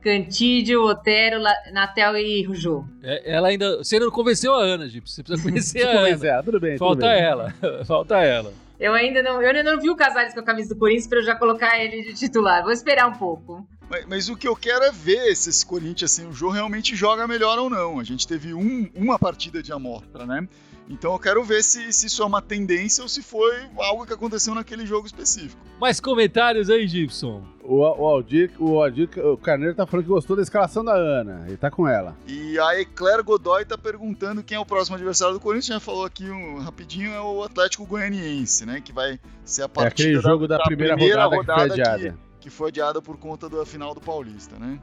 Cantídio, 0.00 0.84
Otero, 0.84 1.42
Natel 1.72 2.16
e 2.16 2.44
Rujô. 2.44 2.84
É, 3.02 3.34
ela 3.34 3.48
ainda. 3.48 3.78
Você 3.78 3.98
não 3.98 4.10
convenceu 4.10 4.54
a 4.54 4.62
Ana, 4.62 4.88
Gip. 4.88 5.10
Você 5.10 5.22
precisa 5.22 5.42
convencer 5.48 5.86
a 5.86 6.00
Ana. 6.00 6.42
Tudo 6.42 6.60
bem. 6.60 6.78
Falta 6.78 7.00
tudo 7.00 7.10
bem. 7.10 7.22
ela. 7.22 7.54
Falta 7.84 8.16
ela. 8.18 8.52
Eu 8.78 8.94
ainda 8.94 9.22
não, 9.22 9.42
eu 9.42 9.48
ainda 9.48 9.62
não 9.62 9.80
vi 9.80 9.90
o 9.90 9.96
Casares 9.96 10.32
com 10.32 10.40
a 10.40 10.44
camisa 10.44 10.74
do 10.74 10.78
Corinthians 10.78 11.08
para 11.08 11.18
eu 11.18 11.24
já 11.24 11.34
colocar 11.34 11.78
ele 11.78 12.02
de 12.02 12.14
titular. 12.14 12.62
Vou 12.62 12.72
esperar 12.72 13.08
um 13.08 13.18
pouco. 13.18 13.66
Mas, 13.90 14.06
mas, 14.06 14.28
o 14.28 14.36
que 14.36 14.46
eu 14.46 14.54
quero 14.54 14.84
é 14.84 14.92
ver 14.92 15.34
se 15.34 15.50
esse 15.50 15.64
Corinthians, 15.64 16.12
assim, 16.12 16.28
o 16.28 16.32
jogo 16.32 16.52
realmente 16.52 16.94
joga 16.94 17.26
melhor 17.26 17.58
ou 17.58 17.68
não. 17.68 17.98
A 17.98 18.04
gente 18.04 18.28
teve 18.28 18.54
um, 18.54 18.88
uma 18.94 19.18
partida 19.18 19.62
de 19.62 19.72
amostra, 19.72 20.26
né? 20.26 20.46
Então 20.88 21.12
eu 21.12 21.18
quero 21.18 21.42
ver 21.44 21.62
se, 21.62 21.92
se 21.92 22.06
isso 22.06 22.22
é 22.22 22.26
uma 22.26 22.40
tendência 22.40 23.02
ou 23.02 23.08
se 23.08 23.22
foi 23.22 23.66
algo 23.76 24.06
que 24.06 24.12
aconteceu 24.12 24.54
naquele 24.54 24.86
jogo 24.86 25.06
específico. 25.06 25.60
Mais 25.78 26.00
comentários 26.00 26.70
aí, 26.70 26.86
Gibson? 26.86 27.44
O, 27.68 27.80
o 27.80 28.06
Aldir, 28.06 28.50
o 28.58 28.82
Aldir 28.82 29.10
o 29.18 29.36
Carneiro 29.36 29.74
tá 29.74 29.86
falando 29.86 30.06
que 30.06 30.10
gostou 30.10 30.34
da 30.34 30.40
escalação 30.40 30.82
da 30.82 30.94
Ana. 30.94 31.44
Ele 31.46 31.56
tá 31.58 31.70
com 31.70 31.86
ela. 31.86 32.16
E 32.26 32.58
a 32.58 32.80
Eclair 32.80 33.22
Godoy 33.22 33.62
tá 33.66 33.76
perguntando 33.76 34.42
quem 34.42 34.56
é 34.56 34.60
o 34.60 34.64
próximo 34.64 34.96
adversário 34.96 35.34
do 35.34 35.40
Corinthians. 35.40 35.66
Já 35.66 35.80
falou 35.80 36.06
aqui 36.06 36.24
um, 36.30 36.60
rapidinho, 36.60 37.12
é 37.12 37.20
o 37.20 37.42
Atlético 37.42 37.84
Goianiense, 37.84 38.64
né? 38.64 38.80
Que 38.80 38.90
vai 38.90 39.20
ser 39.44 39.64
a 39.64 39.68
partida 39.68 40.08
é 40.08 40.12
aquele 40.12 40.22
jogo 40.22 40.48
da, 40.48 40.56
da, 40.56 40.64
primeira, 40.64 40.94
primeira 40.94 41.24
rodada, 41.26 41.36
rodada, 41.36 41.68
que 41.68 41.74
foi 41.74 41.82
adiada. 41.82 42.10
Que, 42.10 42.40
que 42.40 42.50
foi 42.50 42.68
adiada 42.68 43.02
por 43.02 43.18
conta 43.18 43.50
da 43.50 43.66
final 43.66 43.94
do 43.94 44.00
Paulista, 44.00 44.58
né? 44.58 44.80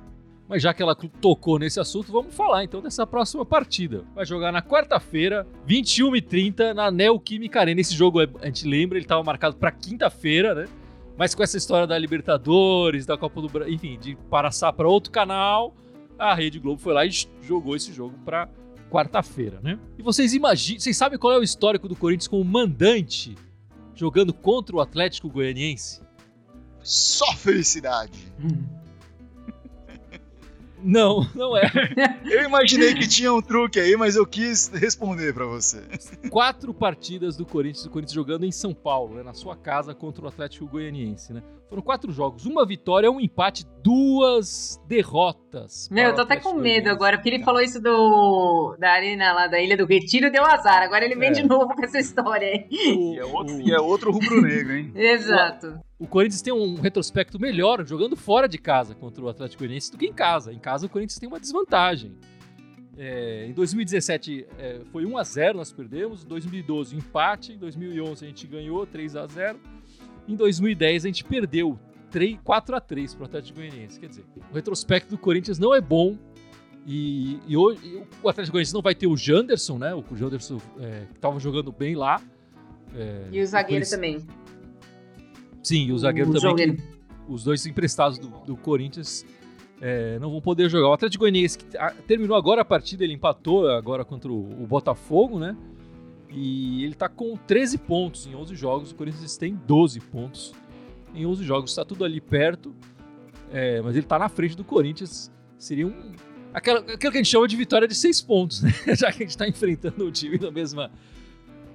Mas 0.47 0.61
já 0.61 0.71
que 0.71 0.83
ela 0.83 0.95
tocou 0.95 1.57
nesse 1.57 1.79
assunto, 1.79 2.11
vamos 2.11 2.35
falar 2.35 2.63
então 2.63 2.81
dessa 2.81 3.07
próxima 3.07 3.43
partida. 3.43 4.03
Vai 4.13 4.27
jogar 4.27 4.51
na 4.51 4.61
quarta-feira, 4.61 5.47
21h30, 5.67 6.71
na 6.71 6.91
Neoquímica 6.91 7.61
Arena. 7.61 7.81
Esse 7.81 7.95
jogo, 7.95 8.19
a 8.21 8.45
gente 8.45 8.67
lembra, 8.67 8.99
ele 8.99 9.05
estava 9.05 9.23
marcado 9.23 9.55
para 9.55 9.71
quinta-feira, 9.71 10.53
né? 10.53 10.67
Mas 11.17 11.33
com 11.33 11.43
essa 11.43 11.57
história 11.57 11.87
da 11.87 11.97
Libertadores, 11.97 13.05
da 13.05 13.17
Copa 13.17 13.41
do 13.41 13.47
Brasil, 13.47 13.73
enfim, 13.73 13.97
de 13.97 14.15
passar 14.29 14.73
para 14.73 14.87
outro 14.87 15.11
canal, 15.11 15.73
a 16.19 16.33
Rede 16.33 16.59
Globo 16.59 16.81
foi 16.81 16.93
lá 16.93 17.05
e 17.05 17.11
jogou 17.41 17.75
esse 17.75 17.93
jogo 17.93 18.17
para 18.25 18.49
quarta-feira, 18.89 19.59
né? 19.61 19.79
E 19.97 20.03
vocês 20.03 20.33
imaginam, 20.33 20.79
vocês 20.79 20.95
sabem 20.95 21.17
qual 21.17 21.33
é 21.33 21.39
o 21.39 21.43
histórico 21.43 21.87
do 21.87 21.95
Corinthians 21.95 22.27
como 22.27 22.43
mandante 22.43 23.35
jogando 23.93 24.33
contra 24.33 24.75
o 24.75 24.81
Atlético 24.81 25.29
Goianiense? 25.29 26.01
Só 26.81 27.33
felicidade. 27.33 28.31
Hum. 28.39 28.63
Não, 30.83 31.27
não 31.33 31.57
é. 31.57 31.63
Eu 32.25 32.43
imaginei 32.43 32.93
que 32.93 33.07
tinha 33.07 33.33
um 33.33 33.41
truque 33.41 33.79
aí, 33.79 33.95
mas 33.95 34.15
eu 34.15 34.25
quis 34.25 34.67
responder 34.67 35.33
para 35.33 35.45
você. 35.45 35.81
Quatro 36.29 36.73
partidas 36.73 37.37
do 37.37 37.45
Corinthians, 37.45 37.85
o 37.85 37.89
Corinthians 37.89 38.13
jogando 38.13 38.45
em 38.45 38.51
São 38.51 38.73
Paulo, 38.73 39.15
né, 39.15 39.23
na 39.23 39.33
sua 39.33 39.55
casa 39.55 39.93
contra 39.93 40.25
o 40.25 40.27
Atlético 40.27 40.67
Goianiense, 40.67 41.33
né? 41.33 41.41
Foram 41.69 41.81
quatro 41.81 42.11
jogos, 42.11 42.45
uma 42.45 42.65
vitória, 42.65 43.09
um 43.09 43.19
empate, 43.19 43.65
duas 43.81 44.79
derrotas. 44.87 45.89
Meu, 45.91 46.09
eu 46.09 46.15
tô 46.15 46.21
até 46.21 46.37
com 46.37 46.53
medo 46.53 46.89
agora, 46.89 47.17
porque 47.17 47.29
ele 47.29 47.43
falou 47.43 47.59
isso 47.59 47.81
do 47.81 48.75
da 48.79 48.91
arena 48.91 49.33
lá 49.33 49.47
da 49.47 49.59
Ilha 49.59 49.75
do 49.75 49.85
Retiro, 49.85 50.31
deu 50.31 50.45
azar. 50.45 50.83
Agora 50.83 51.03
ele 51.03 51.15
vem 51.15 51.29
é. 51.29 51.31
de 51.31 51.43
novo 51.43 51.75
com 51.75 51.83
essa 51.83 51.99
história 51.99 52.47
aí. 52.47 52.67
E 52.69 53.17
é 53.19 53.25
outro, 53.25 53.73
é 53.73 53.81
outro 53.81 54.11
rubro-negro, 54.11 54.75
hein? 54.75 54.91
Exato. 54.95 55.79
O, 55.94 55.94
o 55.97 56.07
Corinthians 56.07 56.41
tem 56.41 56.53
um 56.53 56.75
retrospecto 56.75 57.39
melhor 57.39 57.85
jogando 57.85 58.15
fora 58.15 58.47
de 58.47 58.57
casa 58.57 58.93
contra 58.93 59.23
o 59.23 59.29
Atlético 59.29 59.59
Goianiense 59.59 59.91
do 59.91 59.97
que 59.97 60.05
em 60.05 60.13
casa. 60.13 60.51
Em 60.51 60.59
casa 60.59 60.85
o 60.85 60.89
Corinthians 60.89 61.19
tem 61.19 61.27
uma 61.27 61.39
desvantagem. 61.39 62.13
É, 62.97 63.45
em 63.47 63.53
2017 63.53 64.47
é, 64.57 64.81
foi 64.91 65.05
1 65.05 65.17
a 65.17 65.23
0 65.23 65.57
nós 65.57 65.71
perdemos, 65.71 66.23
em 66.23 66.27
2012 66.27 66.95
empate, 66.95 67.51
em 67.51 67.57
2011 67.57 68.23
a 68.23 68.27
gente 68.27 68.47
ganhou 68.47 68.85
3 68.85 69.17
a 69.17 69.27
0 69.27 69.59
em 70.27 70.35
2010 70.35 71.05
a 71.05 71.07
gente 71.07 71.23
perdeu 71.23 71.77
3, 72.09 72.39
4 72.43 72.75
a 72.75 72.79
3 72.79 73.13
para 73.13 73.23
o 73.23 73.25
Atlético 73.25 73.59
Goianiense. 73.59 73.99
Quer 73.99 74.07
dizer, 74.07 74.25
o 74.49 74.53
retrospecto 74.53 75.09
do 75.11 75.17
Corinthians 75.17 75.59
não 75.59 75.73
é 75.73 75.81
bom. 75.81 76.17
E, 76.87 77.39
e 77.47 77.57
hoje 77.57 78.03
o 78.21 78.29
Atlético 78.29 78.53
Goianiense 78.53 78.73
não 78.73 78.81
vai 78.81 78.93
ter 78.93 79.07
o 79.07 79.17
Janderson, 79.17 79.77
né? 79.77 79.93
O 79.93 80.03
Janderson 80.15 80.59
é, 80.79 81.05
que 81.11 81.15
estava 81.15 81.39
jogando 81.39 81.71
bem 81.71 81.95
lá. 81.95 82.21
É, 82.95 83.27
e 83.31 83.41
o 83.41 83.45
zagueiro 83.45 83.87
também. 83.89 84.25
Sim, 85.65 85.91
o 85.91 85.97
zagueiro 85.97 86.29
o 86.29 86.39
também. 86.39 86.75
Que, 86.75 86.83
os 87.27 87.43
dois 87.43 87.65
emprestados 87.65 88.19
do, 88.19 88.27
do 88.45 88.55
Corinthians 88.55 89.25
é, 89.81 90.19
não 90.19 90.29
vão 90.29 90.39
poder 90.39 90.69
jogar. 90.69 90.89
O 90.89 90.93
Atlético 90.93 91.21
Goianiense 91.21 91.57
que 91.57 91.65
terminou 92.07 92.37
agora 92.37 92.61
a 92.61 92.65
partida, 92.65 93.03
ele 93.03 93.13
empatou 93.13 93.67
agora 93.69 94.05
contra 94.05 94.31
o, 94.31 94.63
o 94.63 94.67
Botafogo, 94.67 95.39
né? 95.39 95.57
E 96.29 96.83
ele 96.83 96.93
tá 96.93 97.09
com 97.09 97.35
13 97.35 97.79
pontos 97.79 98.27
em 98.27 98.35
11 98.35 98.55
jogos, 98.55 98.91
o 98.91 98.95
Corinthians 98.95 99.37
tem 99.37 99.55
12 99.65 99.99
pontos 100.01 100.53
em 101.15 101.25
11 101.25 101.43
jogos. 101.43 101.71
Está 101.71 101.83
tudo 101.83 102.05
ali 102.05 102.21
perto, 102.21 102.75
é, 103.51 103.81
mas 103.81 103.95
ele 103.95 104.05
tá 104.05 104.19
na 104.19 104.29
frente 104.29 104.55
do 104.55 104.63
Corinthians. 104.63 105.31
Seria 105.57 105.87
um. 105.87 106.11
Aquela, 106.53 106.79
aquilo 106.79 106.97
que 106.97 107.07
a 107.07 107.23
gente 107.23 107.29
chama 107.29 107.47
de 107.47 107.55
vitória 107.55 107.87
de 107.87 107.95
6 107.95 108.21
pontos, 108.21 108.61
né? 108.61 108.71
Já 108.95 109.11
que 109.11 109.23
a 109.23 109.25
gente 109.25 109.37
tá 109.37 109.47
enfrentando 109.47 110.05
o 110.05 110.11
time 110.11 110.37
na 110.37 110.51
mesma. 110.51 110.91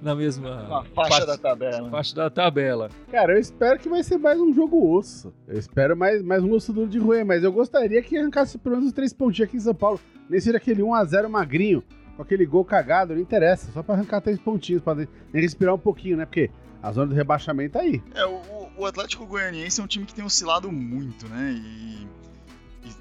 Na 0.01 0.15
mesma 0.15 0.83
faixa 0.95 1.25
da 1.25 1.37
tabela. 1.37 1.89
Faixa 1.89 2.15
da 2.15 2.29
tabela. 2.29 2.89
Cara, 3.11 3.33
eu 3.33 3.39
espero 3.39 3.79
que 3.79 3.87
vai 3.87 4.01
ser 4.01 4.17
mais 4.17 4.39
um 4.39 4.51
jogo 4.51 4.97
osso. 4.97 5.31
Eu 5.47 5.59
espero 5.59 5.95
mais, 5.95 6.23
mais 6.23 6.43
um 6.43 6.51
osso 6.53 6.73
duro 6.73 6.87
de 6.89 6.97
ruim, 6.97 7.23
mas 7.23 7.43
eu 7.43 7.51
gostaria 7.51 8.01
que 8.01 8.17
arrancasse 8.17 8.57
pelo 8.57 8.75
menos 8.75 8.89
os 8.89 8.93
três 8.93 9.13
pontinhos 9.13 9.47
aqui 9.47 9.57
em 9.57 9.61
São 9.61 9.75
Paulo. 9.75 9.99
Nem 10.27 10.39
seja 10.39 10.57
aquele 10.57 10.81
1x0 10.81 11.27
magrinho 11.29 11.83
com 12.15 12.23
aquele 12.23 12.45
gol 12.45 12.65
cagado, 12.65 13.13
não 13.13 13.21
interessa, 13.21 13.71
só 13.71 13.83
para 13.83 13.95
arrancar 13.95 14.21
três 14.21 14.39
pontinhos, 14.39 14.81
para 14.81 15.07
respirar 15.33 15.75
um 15.75 15.79
pouquinho, 15.79 16.17
né? 16.17 16.25
Porque 16.25 16.49
a 16.81 16.91
zona 16.91 17.07
do 17.07 17.15
rebaixamento 17.15 17.73
tá 17.73 17.81
aí. 17.81 18.01
É, 18.15 18.25
o, 18.25 18.41
o 18.77 18.85
Atlético 18.85 19.25
Goianiense 19.25 19.79
é 19.79 19.83
um 19.83 19.87
time 19.87 20.05
que 20.05 20.13
tem 20.13 20.25
oscilado 20.25 20.71
muito, 20.71 21.27
né? 21.29 21.53
E, 21.53 22.07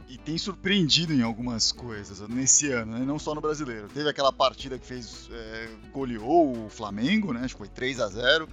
e, 0.09 0.19
tem 0.19 0.37
surpreendido 0.37 1.13
em 1.13 1.23
algumas 1.23 1.73
coisas 1.73 2.21
nesse 2.29 2.71
ano, 2.71 2.99
né? 2.99 3.05
Não 3.05 3.19
só 3.19 3.35
no 3.35 3.41
brasileiro. 3.41 3.89
Teve 3.89 4.09
aquela 4.09 4.33
partida 4.33 4.79
que 4.79 4.87
fez. 4.87 5.29
É, 5.33 5.69
goleou 5.93 6.67
o 6.67 6.69
Flamengo, 6.69 7.33
né? 7.33 7.41
Acho 7.45 7.55
que 7.55 7.59
foi 7.59 7.69
3 7.69 8.01
a 8.01 8.09
0 8.09 8.49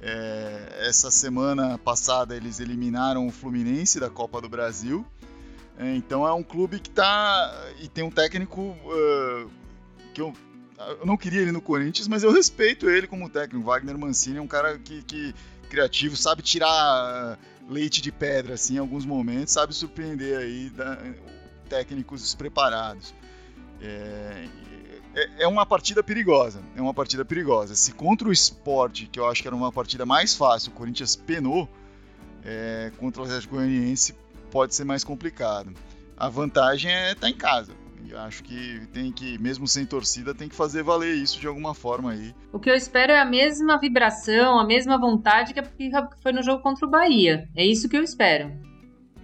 é, 0.00 0.86
Essa 0.88 1.10
semana 1.10 1.78
passada 1.78 2.34
eles 2.34 2.60
eliminaram 2.60 3.26
o 3.26 3.30
Fluminense 3.30 4.00
da 4.00 4.08
Copa 4.08 4.40
do 4.40 4.48
Brasil. 4.48 5.06
É, 5.78 5.94
então 5.94 6.26
é 6.26 6.32
um 6.32 6.42
clube 6.42 6.80
que 6.80 6.90
tá. 6.90 7.52
E 7.80 7.88
tem 7.88 8.02
um 8.04 8.10
técnico. 8.10 8.60
Uh, 8.60 9.50
que 10.14 10.20
eu, 10.20 10.32
eu 11.00 11.06
não 11.06 11.16
queria 11.16 11.40
ele 11.40 11.52
no 11.52 11.60
Corinthians, 11.60 12.08
mas 12.08 12.22
eu 12.22 12.32
respeito 12.32 12.88
ele 12.88 13.06
como 13.06 13.28
técnico. 13.28 13.64
Wagner 13.64 13.98
Mancini 13.98 14.38
é 14.38 14.42
um 14.42 14.48
cara 14.48 14.78
que, 14.78 15.02
que 15.02 15.34
criativo, 15.68 16.16
sabe 16.16 16.42
tirar 16.42 17.38
leite 17.68 18.02
de 18.02 18.12
pedra 18.12 18.54
assim 18.54 18.74
em 18.74 18.78
alguns 18.78 19.04
momentos, 19.04 19.52
sabe 19.52 19.74
surpreender 19.74 20.38
aí 20.38 20.70
da, 20.70 20.98
técnicos 21.68 22.22
despreparados. 22.22 23.14
É, 23.80 24.46
é, 25.14 25.42
é, 25.42 25.46
uma 25.46 25.66
partida 25.66 26.02
perigosa, 26.02 26.62
é 26.76 26.80
uma 26.80 26.94
partida 26.94 27.24
perigosa. 27.24 27.74
Se 27.74 27.92
contra 27.92 28.28
o 28.28 28.32
esporte, 28.32 29.06
que 29.06 29.18
eu 29.18 29.28
acho 29.28 29.42
que 29.42 29.48
era 29.48 29.56
uma 29.56 29.72
partida 29.72 30.06
mais 30.06 30.34
fácil, 30.34 30.70
o 30.70 30.74
Corinthians 30.74 31.16
penou, 31.16 31.68
é, 32.44 32.92
contra 32.98 33.22
o 33.22 33.24
Atlético 33.24 33.56
Goianiense 33.56 34.14
pode 34.50 34.74
ser 34.74 34.84
mais 34.84 35.02
complicado. 35.04 35.72
A 36.16 36.28
vantagem 36.28 36.90
é 36.90 37.12
estar 37.12 37.22
tá 37.22 37.30
em 37.30 37.34
casa 37.34 37.72
acho 38.14 38.42
que 38.42 38.86
tem 38.92 39.12
que, 39.12 39.38
mesmo 39.38 39.66
sem 39.66 39.86
torcida, 39.86 40.34
tem 40.34 40.48
que 40.48 40.54
fazer 40.54 40.82
valer 40.82 41.14
isso 41.14 41.40
de 41.40 41.46
alguma 41.46 41.74
forma 41.74 42.12
aí. 42.12 42.34
O 42.52 42.58
que 42.58 42.70
eu 42.70 42.74
espero 42.74 43.12
é 43.12 43.20
a 43.20 43.24
mesma 43.24 43.78
vibração, 43.78 44.58
a 44.58 44.66
mesma 44.66 44.98
vontade 44.98 45.54
que 45.54 45.62
foi 46.22 46.32
no 46.32 46.42
jogo 46.42 46.62
contra 46.62 46.86
o 46.86 46.90
Bahia. 46.90 47.48
É 47.54 47.64
isso 47.64 47.88
que 47.88 47.96
eu 47.96 48.02
espero. 48.02 48.52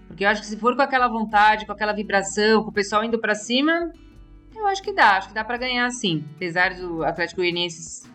Porque 0.06 0.24
eu 0.24 0.28
acho 0.28 0.40
que 0.40 0.46
se 0.46 0.56
for 0.56 0.74
com 0.74 0.82
aquela 0.82 1.08
vontade, 1.08 1.66
com 1.66 1.72
aquela 1.72 1.92
vibração, 1.92 2.62
com 2.62 2.70
o 2.70 2.72
pessoal 2.72 3.04
indo 3.04 3.18
para 3.18 3.34
cima, 3.34 3.92
eu 4.54 4.66
acho 4.66 4.82
que 4.82 4.92
dá. 4.92 5.16
Acho 5.16 5.28
que 5.28 5.34
dá 5.34 5.44
para 5.44 5.56
ganhar 5.56 5.88
sim. 5.90 6.24
Apesar 6.36 6.74
do 6.74 7.04
Atlético 7.04 7.40
Goianiense 7.40 8.08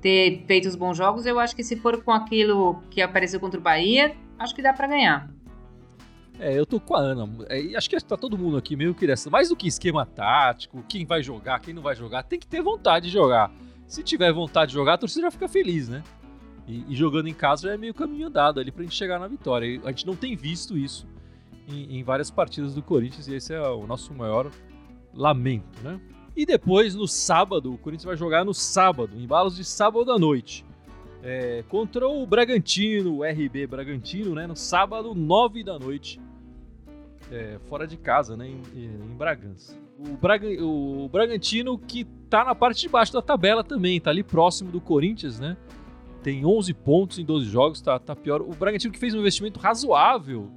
ter 0.00 0.44
feito 0.46 0.66
os 0.66 0.74
bons 0.74 0.96
jogos, 0.96 1.26
eu 1.26 1.38
acho 1.38 1.54
que 1.54 1.62
se 1.62 1.76
for 1.76 2.02
com 2.02 2.12
aquilo 2.12 2.82
que 2.90 3.02
apareceu 3.02 3.38
contra 3.38 3.60
o 3.60 3.62
Bahia, 3.62 4.16
acho 4.38 4.54
que 4.54 4.62
dá 4.62 4.72
para 4.72 4.86
ganhar. 4.86 5.30
É, 6.40 6.58
eu 6.58 6.64
tô 6.64 6.80
com 6.80 6.96
a 6.96 7.00
Ana. 7.00 7.28
É, 7.50 7.76
acho 7.76 7.88
que 7.90 8.00
tá 8.00 8.16
todo 8.16 8.38
mundo 8.38 8.56
aqui 8.56 8.74
meio 8.74 8.94
que 8.94 9.06
nessa. 9.06 9.28
Mais 9.28 9.50
do 9.50 9.56
que 9.56 9.68
esquema 9.68 10.06
tático, 10.06 10.82
quem 10.88 11.04
vai 11.04 11.22
jogar, 11.22 11.60
quem 11.60 11.74
não 11.74 11.82
vai 11.82 11.94
jogar, 11.94 12.22
tem 12.22 12.38
que 12.38 12.46
ter 12.46 12.62
vontade 12.62 13.06
de 13.06 13.12
jogar. 13.12 13.52
Se 13.86 14.02
tiver 14.02 14.32
vontade 14.32 14.70
de 14.70 14.74
jogar, 14.74 14.94
a 14.94 14.98
torcida 14.98 15.22
já 15.22 15.30
fica 15.30 15.46
feliz, 15.46 15.90
né? 15.90 16.02
E, 16.66 16.86
e 16.88 16.96
jogando 16.96 17.28
em 17.28 17.34
casa 17.34 17.68
já 17.68 17.74
é 17.74 17.76
meio 17.76 17.92
caminho 17.92 18.28
andado 18.28 18.58
ali 18.58 18.72
pra 18.72 18.82
gente 18.82 18.96
chegar 18.96 19.20
na 19.20 19.28
vitória. 19.28 19.66
E 19.66 19.80
a 19.84 19.88
gente 19.88 20.06
não 20.06 20.16
tem 20.16 20.34
visto 20.34 20.78
isso 20.78 21.06
em, 21.68 21.98
em 21.98 22.02
várias 22.02 22.30
partidas 22.30 22.74
do 22.74 22.82
Corinthians 22.82 23.28
e 23.28 23.34
esse 23.34 23.52
é 23.52 23.60
o 23.60 23.86
nosso 23.86 24.14
maior 24.14 24.50
lamento, 25.12 25.82
né? 25.82 26.00
E 26.34 26.46
depois, 26.46 26.94
no 26.94 27.06
sábado, 27.06 27.74
o 27.74 27.76
Corinthians 27.76 28.04
vai 28.04 28.16
jogar 28.16 28.46
no 28.46 28.54
sábado, 28.54 29.14
em 29.14 29.26
balos 29.26 29.56
de 29.56 29.64
sábado 29.64 30.10
à 30.10 30.18
noite. 30.18 30.64
É, 31.22 31.62
contra 31.68 32.08
o 32.08 32.24
Bragantino, 32.24 33.18
o 33.18 33.24
RB 33.24 33.66
Bragantino, 33.66 34.34
né? 34.34 34.46
No 34.46 34.56
sábado, 34.56 35.14
9 35.14 35.62
da 35.64 35.78
noite 35.78 36.18
é, 37.30 37.58
fora 37.68 37.86
de 37.86 37.96
casa, 37.96 38.36
né, 38.36 38.48
em, 38.48 38.62
em 38.74 39.16
Bragança. 39.16 39.74
O, 39.98 40.16
Braga, 40.16 40.46
o 40.62 41.08
Bragantino 41.08 41.78
que 41.78 42.04
tá 42.28 42.44
na 42.44 42.54
parte 42.54 42.80
de 42.80 42.88
baixo 42.88 43.12
da 43.12 43.22
tabela 43.22 43.62
também, 43.62 44.00
tá 44.00 44.10
ali 44.10 44.22
próximo 44.22 44.70
do 44.70 44.80
Corinthians, 44.80 45.38
né? 45.38 45.56
Tem 46.22 46.44
11 46.44 46.74
pontos 46.74 47.18
em 47.18 47.24
12 47.24 47.46
jogos, 47.46 47.80
tá, 47.80 47.98
tá 47.98 48.14
pior. 48.14 48.42
O 48.42 48.54
Bragantino 48.54 48.92
que 48.92 48.98
fez 48.98 49.14
um 49.14 49.20
investimento 49.20 49.58
razoável 49.58 50.50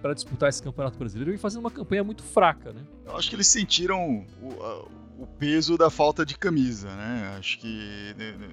para 0.00 0.14
disputar 0.14 0.48
esse 0.48 0.62
Campeonato 0.62 0.98
Brasileiro 0.98 1.32
e 1.32 1.38
fazendo 1.38 1.60
uma 1.60 1.70
campanha 1.70 2.02
muito 2.02 2.22
fraca, 2.22 2.72
né? 2.72 2.82
Eu 3.06 3.16
acho 3.16 3.28
que 3.28 3.36
eles 3.36 3.46
sentiram 3.46 4.26
o, 4.42 5.22
o 5.22 5.26
peso 5.26 5.78
da 5.78 5.90
falta 5.90 6.26
de 6.26 6.36
camisa, 6.36 6.88
né? 6.96 7.36
Acho 7.38 7.58
que 7.58 8.14
né, 8.18 8.32
né, 8.32 8.48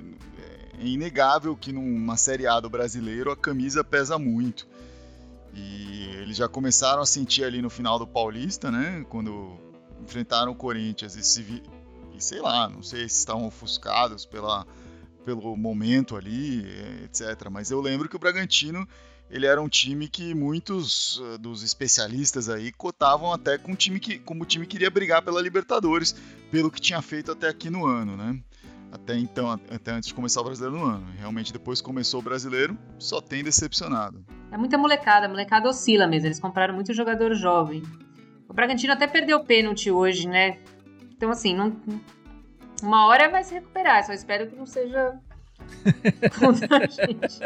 é 0.79 0.85
inegável 0.85 1.55
que 1.55 1.71
numa 1.71 2.15
Série 2.17 2.45
A 2.45 2.59
do 2.59 2.69
brasileiro 2.69 3.31
a 3.31 3.35
camisa 3.35 3.83
pesa 3.83 4.19
muito. 4.19 4.67
E 5.53 6.05
eles 6.21 6.37
já 6.37 6.47
começaram 6.47 7.01
a 7.01 7.05
sentir 7.05 7.43
ali 7.43 7.61
no 7.61 7.69
final 7.69 7.97
do 7.97 8.07
Paulista, 8.07 8.71
né? 8.71 9.05
Quando 9.09 9.57
enfrentaram 10.01 10.51
o 10.51 10.55
Corinthians 10.55 11.15
e 11.15 11.23
se 11.23 11.41
vi... 11.41 11.63
e 12.13 12.21
sei 12.21 12.41
lá, 12.41 12.69
não 12.69 12.83
sei 12.83 13.07
se 13.09 13.19
estavam 13.19 13.47
ofuscados 13.47 14.25
pela, 14.25 14.65
pelo 15.25 15.55
momento 15.55 16.15
ali, 16.15 16.65
etc. 17.03 17.49
Mas 17.51 17.71
eu 17.71 17.81
lembro 17.81 18.07
que 18.07 18.15
o 18.15 18.19
Bragantino 18.19 18.87
ele 19.29 19.45
era 19.45 19.61
um 19.61 19.69
time 19.69 20.07
que 20.07 20.33
muitos 20.33 21.19
uh, 21.19 21.37
dos 21.37 21.61
especialistas 21.61 22.49
aí 22.49 22.71
cotavam 22.71 23.31
até 23.31 23.57
com 23.57 23.75
time 23.75 23.99
que, 23.99 24.17
como 24.17 24.43
o 24.43 24.45
time 24.45 24.65
queria 24.65 24.89
brigar 24.89 25.21
pela 25.21 25.41
Libertadores, 25.41 26.15
pelo 26.49 26.71
que 26.71 26.81
tinha 26.81 27.01
feito 27.01 27.31
até 27.31 27.47
aqui 27.47 27.69
no 27.69 27.85
ano, 27.85 28.17
né? 28.17 28.39
Até 28.91 29.15
então, 29.17 29.49
até 29.51 29.91
antes 29.91 30.07
de 30.07 30.13
começar 30.13 30.41
o 30.41 30.43
brasileiro 30.43 30.77
no 30.77 30.85
ano. 30.85 31.05
Realmente, 31.17 31.53
depois 31.53 31.79
que 31.79 31.85
começou 31.85 32.19
o 32.19 32.23
brasileiro, 32.23 32.77
só 32.97 33.21
tem 33.21 33.43
decepcionado. 33.43 34.23
É 34.51 34.57
muita 34.57 34.77
molecada, 34.77 35.27
a 35.27 35.29
molecada 35.29 35.69
oscila 35.69 36.07
mesmo. 36.07 36.27
Eles 36.27 36.39
compraram 36.39 36.73
muito 36.73 36.93
jogador 36.93 37.33
jovem. 37.35 37.83
O 38.47 38.53
Bragantino 38.53 38.93
até 38.93 39.05
perdeu 39.05 39.37
o 39.37 39.45
pênalti 39.45 39.91
hoje, 39.91 40.27
né? 40.27 40.57
Então, 41.15 41.29
assim, 41.29 41.55
não... 41.55 41.75
uma 42.81 43.05
hora 43.05 43.29
vai 43.29 43.43
se 43.43 43.53
recuperar. 43.53 44.03
Só 44.03 44.11
espero 44.11 44.47
que 44.47 44.55
não 44.55 44.65
seja 44.65 45.19
contra 46.39 46.77
a 46.77 46.87
gente. 46.87 47.39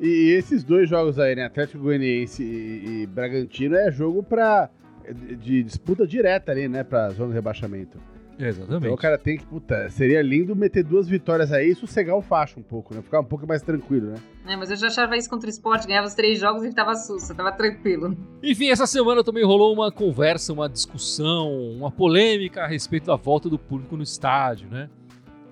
e 0.00 0.30
esses 0.30 0.64
dois 0.64 0.88
jogos 0.88 1.18
aí, 1.18 1.36
né? 1.36 1.44
Atlético 1.44 1.82
Goianiense 1.82 2.42
e, 2.42 3.02
e 3.02 3.06
Bragantino 3.06 3.76
é 3.76 3.92
jogo 3.92 4.22
para 4.22 4.70
de 5.14 5.62
disputa 5.62 6.06
direta 6.06 6.50
ali, 6.52 6.68
né, 6.68 6.82
para 6.82 7.10
zona 7.10 7.28
de 7.28 7.34
rebaixamento. 7.34 8.00
Exatamente. 8.38 8.84
Então 8.84 8.92
o 8.92 8.96
cara 8.96 9.16
tem 9.16 9.38
que, 9.38 9.46
puta, 9.46 9.88
seria 9.88 10.20
lindo 10.20 10.54
meter 10.54 10.84
duas 10.84 11.08
vitórias 11.08 11.52
aí 11.52 11.70
e 11.70 11.74
sossegar 11.74 12.16
o 12.16 12.22
facho 12.22 12.60
um 12.60 12.62
pouco, 12.62 12.94
né? 12.94 13.00
Ficar 13.00 13.20
um 13.20 13.24
pouco 13.24 13.46
mais 13.46 13.62
tranquilo, 13.62 14.10
né? 14.10 14.16
É, 14.46 14.56
mas 14.56 14.70
eu 14.70 14.76
já 14.76 14.88
achava 14.88 15.16
isso 15.16 15.28
contra 15.28 15.46
o 15.46 15.50
esporte, 15.50 15.86
ganhava 15.86 16.06
os 16.06 16.14
três 16.14 16.38
jogos 16.38 16.64
e 16.64 16.72
tava 16.72 16.94
susto, 16.94 17.34
tava 17.34 17.52
tranquilo. 17.52 18.16
Enfim, 18.42 18.68
essa 18.68 18.86
semana 18.86 19.24
também 19.24 19.44
rolou 19.44 19.72
uma 19.72 19.90
conversa, 19.90 20.52
uma 20.52 20.68
discussão, 20.68 21.50
uma 21.72 21.90
polêmica 21.90 22.62
a 22.62 22.66
respeito 22.66 23.06
da 23.06 23.16
volta 23.16 23.48
do 23.48 23.58
público 23.58 23.96
no 23.96 24.02
estádio, 24.02 24.68
né? 24.68 24.90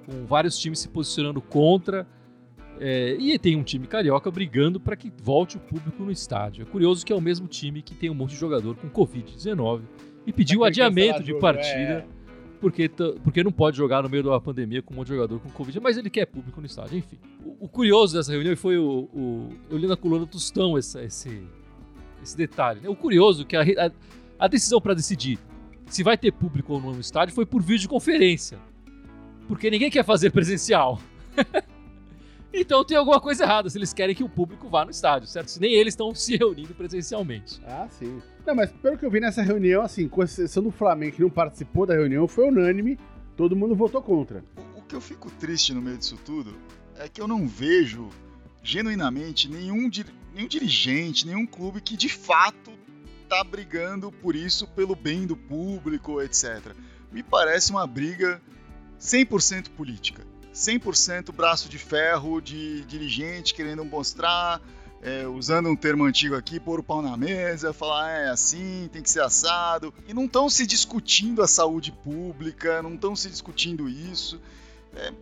Com 0.06 0.26
vários 0.26 0.58
times 0.58 0.78
se 0.78 0.88
posicionando 0.88 1.40
contra. 1.40 2.06
É, 2.78 3.16
e 3.18 3.38
tem 3.38 3.56
um 3.56 3.62
time 3.62 3.86
carioca 3.86 4.30
brigando 4.30 4.80
para 4.80 4.96
que 4.96 5.10
volte 5.22 5.56
o 5.56 5.60
público 5.60 6.02
no 6.02 6.10
estádio. 6.10 6.62
É 6.62 6.64
curioso 6.66 7.06
que 7.06 7.12
é 7.12 7.16
o 7.16 7.20
mesmo 7.20 7.46
time 7.46 7.80
que 7.80 7.94
tem 7.94 8.10
um 8.10 8.14
monte 8.14 8.30
de 8.30 8.36
jogador 8.36 8.76
com 8.76 8.90
Covid-19 8.90 9.82
e 10.26 10.32
pediu 10.32 10.60
o 10.60 10.64
adiamento 10.64 11.22
de 11.22 11.28
jogo, 11.28 11.40
partida 11.40 12.06
é. 12.10 12.13
Porque, 12.64 12.88
porque 13.22 13.44
não 13.44 13.52
pode 13.52 13.76
jogar 13.76 14.02
no 14.02 14.08
meio 14.08 14.22
da 14.22 14.40
pandemia 14.40 14.80
com 14.80 14.94
um 14.94 14.96
monte 14.96 15.08
de 15.08 15.14
jogador 15.14 15.38
com 15.38 15.50
Covid, 15.50 15.78
mas 15.80 15.98
ele 15.98 16.08
quer 16.08 16.24
público 16.24 16.60
no 16.62 16.66
estádio, 16.66 16.96
enfim. 16.96 17.18
O, 17.44 17.66
o 17.66 17.68
curioso 17.68 18.16
dessa 18.16 18.32
reunião 18.32 18.56
foi 18.56 18.78
o, 18.78 19.06
o- 19.12 19.48
Eu 19.68 19.76
li 19.76 19.86
na 19.86 19.96
coluna 19.98 20.26
Tostão 20.26 20.78
esse, 20.78 20.98
esse 22.22 22.34
detalhe. 22.34 22.80
né? 22.80 22.88
O 22.88 22.96
curioso 22.96 23.42
é 23.42 23.44
que 23.44 23.54
a, 23.54 23.60
a- 23.86 23.90
a 24.38 24.48
decisão 24.48 24.80
para 24.80 24.94
decidir 24.94 25.38
se 25.86 26.02
vai 26.02 26.16
ter 26.16 26.32
público 26.32 26.72
ou 26.72 26.80
não 26.80 26.92
no 26.94 27.00
estádio 27.00 27.34
foi 27.34 27.44
por 27.44 27.62
videoconferência. 27.62 28.58
Porque 29.46 29.68
ninguém 29.70 29.90
quer 29.90 30.02
fazer 30.04 30.30
presencial. 30.30 30.98
então 32.54 32.84
tem 32.84 32.96
alguma 32.96 33.20
coisa 33.20 33.44
errada 33.44 33.68
se 33.68 33.76
eles 33.78 33.92
querem 33.92 34.14
que 34.14 34.22
o 34.24 34.28
público 34.28 34.68
vá 34.68 34.84
no 34.84 34.90
estádio, 34.90 35.26
certo? 35.28 35.50
Se 35.50 35.60
nem 35.60 35.72
eles 35.72 35.92
estão 35.94 36.14
se 36.14 36.36
reunindo 36.36 36.74
presencialmente. 36.74 37.60
Ah, 37.66 37.86
sim. 37.90 38.22
Não, 38.46 38.54
mas 38.54 38.70
pelo 38.72 38.96
que 38.98 39.04
eu 39.04 39.10
vi 39.10 39.20
nessa 39.20 39.42
reunião, 39.42 39.82
assim, 39.82 40.08
com 40.08 40.22
exceção 40.22 40.62
do 40.62 40.70
Flamengo 40.70 41.16
que 41.16 41.22
não 41.22 41.30
participou 41.30 41.86
da 41.86 41.94
reunião, 41.94 42.28
foi 42.28 42.46
unânime, 42.48 42.98
todo 43.36 43.56
mundo 43.56 43.74
votou 43.74 44.00
contra. 44.02 44.44
O, 44.76 44.78
o 44.80 44.82
que 44.82 44.94
eu 44.94 45.00
fico 45.00 45.30
triste 45.30 45.72
no 45.72 45.80
meio 45.82 45.96
disso 45.98 46.18
tudo 46.24 46.54
é 46.98 47.08
que 47.08 47.20
eu 47.20 47.26
não 47.26 47.46
vejo 47.48 48.08
genuinamente 48.62 49.48
nenhum, 49.50 49.88
dir- 49.88 50.12
nenhum 50.34 50.48
dirigente, 50.48 51.26
nenhum 51.26 51.46
clube 51.46 51.80
que 51.80 51.96
de 51.96 52.08
fato 52.08 52.72
tá 53.28 53.42
brigando 53.42 54.12
por 54.12 54.36
isso, 54.36 54.66
pelo 54.68 54.94
bem 54.94 55.26
do 55.26 55.36
público, 55.36 56.20
etc. 56.20 56.74
Me 57.10 57.22
parece 57.22 57.70
uma 57.70 57.86
briga 57.86 58.40
100% 59.00 59.70
política. 59.70 60.22
100% 60.54 61.32
braço 61.32 61.68
de 61.68 61.78
ferro 61.78 62.40
de 62.40 62.84
dirigente 62.84 63.52
querendo 63.52 63.84
mostrar, 63.84 64.62
é, 65.02 65.26
usando 65.26 65.68
um 65.68 65.76
termo 65.76 66.04
antigo 66.04 66.36
aqui, 66.36 66.60
pôr 66.60 66.78
o 66.78 66.82
pau 66.82 67.02
na 67.02 67.16
mesa, 67.16 67.72
falar 67.72 68.10
é 68.10 68.28
assim, 68.28 68.88
tem 68.92 69.02
que 69.02 69.10
ser 69.10 69.20
assado. 69.20 69.92
E 70.06 70.14
não 70.14 70.26
estão 70.26 70.48
se 70.48 70.64
discutindo 70.64 71.42
a 71.42 71.48
saúde 71.48 71.90
pública, 71.90 72.80
não 72.82 72.94
estão 72.94 73.16
se 73.16 73.28
discutindo 73.28 73.88
isso. 73.88 74.40
É, 74.94 75.12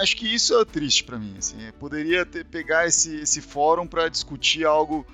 acho 0.00 0.16
que 0.16 0.26
isso 0.26 0.58
é 0.58 0.64
triste 0.64 1.04
para 1.04 1.18
mim. 1.18 1.34
Assim, 1.38 1.56
poderia 1.78 2.24
ter, 2.24 2.44
pegar 2.46 2.86
esse, 2.86 3.14
esse 3.16 3.42
fórum 3.42 3.86
para 3.86 4.08
discutir 4.08 4.64
algo 4.64 5.06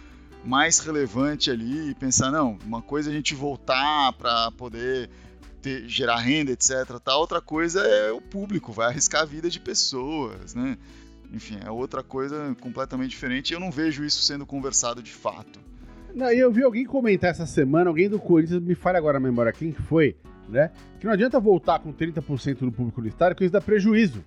mais 0.44 0.78
relevante 0.78 1.50
ali 1.50 1.90
e 1.90 1.94
pensar, 1.94 2.30
não, 2.30 2.58
uma 2.64 2.80
coisa 2.80 3.10
é 3.10 3.12
a 3.12 3.16
gente 3.16 3.34
voltar 3.34 4.12
para 4.12 4.50
poder 4.52 5.10
ter- 5.64 5.88
gerar 5.88 6.18
renda, 6.18 6.52
etc. 6.52 6.98
Tá? 7.02 7.16
Outra 7.16 7.40
coisa 7.40 7.80
é 7.80 8.12
o 8.12 8.20
público, 8.20 8.70
vai 8.72 8.88
arriscar 8.88 9.22
a 9.22 9.24
vida 9.24 9.48
de 9.48 9.58
pessoas, 9.58 10.54
né? 10.54 10.76
Enfim, 11.32 11.58
é 11.64 11.70
outra 11.70 12.02
coisa 12.02 12.54
completamente 12.60 13.10
diferente 13.10 13.50
e 13.50 13.54
eu 13.54 13.60
não 13.60 13.70
vejo 13.70 14.04
isso 14.04 14.22
sendo 14.22 14.44
conversado 14.46 15.02
de 15.02 15.10
fato. 15.10 15.58
Não, 16.14 16.30
eu 16.30 16.52
vi 16.52 16.62
alguém 16.62 16.84
comentar 16.84 17.30
essa 17.30 17.46
semana, 17.46 17.90
alguém 17.90 18.08
do 18.08 18.20
Corinthians, 18.20 18.60
me 18.62 18.74
falha 18.74 18.98
agora 18.98 19.16
a 19.16 19.20
memória 19.20 19.52
quem 19.52 19.72
que 19.72 19.82
foi, 19.82 20.14
né? 20.48 20.70
Que 21.00 21.06
não 21.06 21.12
adianta 21.12 21.40
voltar 21.40 21.80
com 21.80 21.92
30% 21.92 22.58
do 22.60 22.70
público 22.70 23.00
no 23.00 23.08
estádio, 23.08 23.34
porque 23.34 23.44
isso 23.46 23.52
dá 23.52 23.60
prejuízo. 23.60 24.22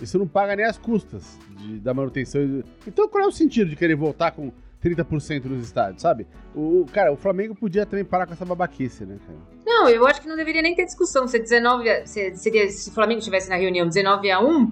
Isso 0.00 0.18
não 0.18 0.26
paga 0.28 0.54
nem 0.54 0.66
as 0.66 0.76
custas 0.78 1.38
de- 1.56 1.80
da 1.80 1.92
manutenção. 1.94 2.62
Então 2.86 3.08
qual 3.08 3.24
é 3.24 3.26
o 3.26 3.32
sentido 3.32 3.70
de 3.70 3.76
querer 3.76 3.94
voltar 3.96 4.30
com 4.32 4.52
30% 4.84 5.44
nos 5.46 5.64
estádios, 5.64 6.02
sabe? 6.02 6.26
O, 6.54 6.84
cara, 6.92 7.12
o 7.12 7.16
Flamengo 7.16 7.54
podia 7.54 7.86
também 7.86 8.04
parar 8.04 8.26
com 8.26 8.32
essa 8.34 8.44
babaquice, 8.44 9.06
né, 9.06 9.16
cara? 9.26 9.38
Não, 9.64 9.88
eu 9.88 10.06
acho 10.06 10.20
que 10.20 10.28
não 10.28 10.36
deveria 10.36 10.60
nem 10.62 10.74
ter 10.74 10.84
discussão. 10.84 11.26
Se 11.26 11.38
19 11.38 11.88
a- 11.88 12.06
se, 12.06 12.34
seria, 12.36 12.68
se 12.70 12.90
o 12.90 12.92
Flamengo 12.92 13.18
estivesse 13.20 13.48
na 13.48 13.56
reunião 13.56 13.86
19 13.88 14.30
a 14.30 14.40
1, 14.40 14.70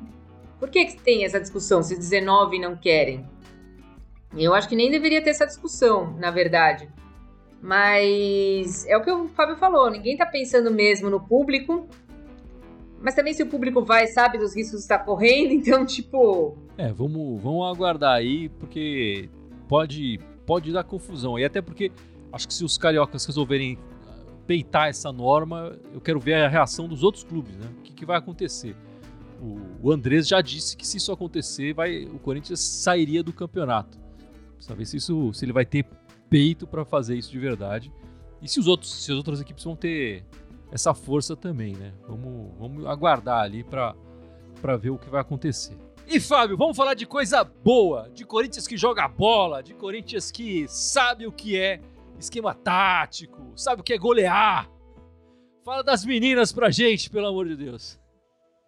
por 0.61 0.69
que, 0.71 0.85
que 0.85 1.01
tem 1.01 1.25
essa 1.25 1.41
discussão 1.41 1.83
se 1.83 1.97
19 1.97 2.59
não 2.59 2.77
querem? 2.77 3.25
Eu 4.37 4.55
acho 4.55 4.69
que 4.69 4.77
nem 4.77 4.91
deveria 4.91 5.23
ter 5.23 5.31
essa 5.31 5.47
discussão, 5.47 6.15
na 6.19 6.31
verdade. 6.31 6.89
Mas 7.61 8.85
é 8.87 8.97
o 8.97 9.03
que 9.03 9.11
o 9.11 9.29
Fábio 9.29 9.57
falou, 9.57 9.91
ninguém 9.91 10.17
tá 10.17 10.27
pensando 10.27 10.71
mesmo 10.71 11.09
no 11.09 11.21
público. 11.21 11.87
Mas 13.01 13.15
também 13.15 13.33
se 13.35 13.43
o 13.43 13.47
público 13.47 13.83
vai, 13.85 14.07
sabe 14.07 14.39
dos 14.39 14.55
riscos 14.55 14.77
que 14.77 14.83
está 14.83 14.99
correndo, 14.99 15.53
então, 15.55 15.85
tipo, 15.85 16.57
É, 16.79 16.93
vamos, 16.93 17.43
vamos 17.43 17.67
aguardar 17.75 18.15
aí, 18.15 18.49
porque 18.49 19.29
pode, 19.73 20.21
pode 20.45 20.71
dar 20.71 20.85
confusão. 20.85 21.39
E 21.39 21.47
até 21.47 21.63
porque 21.63 21.91
acho 22.31 22.47
que 22.47 22.53
se 22.53 22.63
os 22.63 22.77
cariocas 22.77 23.25
resolverem 23.25 23.79
ah, 24.07 24.15
peitar 24.47 24.89
essa 24.89 25.11
norma, 25.11 25.75
eu 25.95 26.01
quero 26.01 26.21
ver 26.21 26.35
a 26.35 26.47
reação 26.47 26.87
dos 26.87 27.03
outros 27.03 27.25
clubes, 27.25 27.57
né? 27.57 27.67
O 27.79 27.83
que, 27.83 27.95
que 27.95 28.05
vai 28.05 28.19
acontecer? 28.19 28.77
O, 29.41 29.59
o 29.89 29.91
Andrés 29.91 30.29
já 30.29 30.43
disse 30.43 30.77
que 30.77 30.87
se 30.87 30.99
isso 30.99 31.11
acontecer, 31.11 31.73
vai, 31.73 32.05
o 32.05 32.19
Corinthians 32.19 32.61
sairia 32.61 33.23
do 33.23 33.33
campeonato. 33.33 33.99
Precisa 34.57 34.75
ver 34.75 34.85
se, 34.85 34.99
isso, 34.99 35.33
se 35.33 35.43
ele 35.47 35.55
vai 35.55 35.65
ter 35.65 35.87
peito 36.29 36.67
para 36.67 36.85
fazer 36.85 37.17
isso 37.17 37.31
de 37.31 37.39
verdade. 37.39 37.91
E 38.43 38.49
se, 38.49 38.61
os 38.61 38.67
outros, 38.67 38.93
se 38.93 39.11
as 39.11 39.17
outras 39.17 39.41
equipes 39.41 39.65
vão 39.65 39.75
ter 39.75 40.23
essa 40.71 40.93
força 40.93 41.35
também, 41.35 41.75
né? 41.77 41.95
Vamos, 42.07 42.53
vamos 42.59 42.85
aguardar 42.85 43.41
ali 43.41 43.65
para 43.65 43.95
para 44.61 44.77
ver 44.77 44.91
o 44.91 44.99
que 44.99 45.11
vai 45.11 45.21
acontecer. 45.21 45.77
E 46.07 46.21
Fábio, 46.21 46.57
vamos 46.57 46.77
falar 46.77 46.95
de 46.95 47.07
coisa 47.07 47.43
boa, 47.45 48.11
de 48.13 48.25
Corinthians 48.25 48.67
que 48.67 48.77
joga 48.77 49.09
bola, 49.09 49.63
de 49.63 49.73
Corinthians 49.75 50.31
que 50.31 50.67
sabe 50.69 51.27
o 51.27 51.33
que 51.33 51.59
é 51.59 51.81
esquema 52.19 52.55
tático, 52.55 53.53
sabe 53.57 53.81
o 53.81 53.85
que 53.85 53.93
é 53.95 53.99
golear. 53.99 54.69
Fala 55.65 55.83
das 55.83 56.05
meninas 56.05 56.53
pra 56.53 56.71
gente, 56.71 57.09
pelo 57.09 57.27
amor 57.29 57.47
de 57.49 57.57
Deus. 57.57 57.99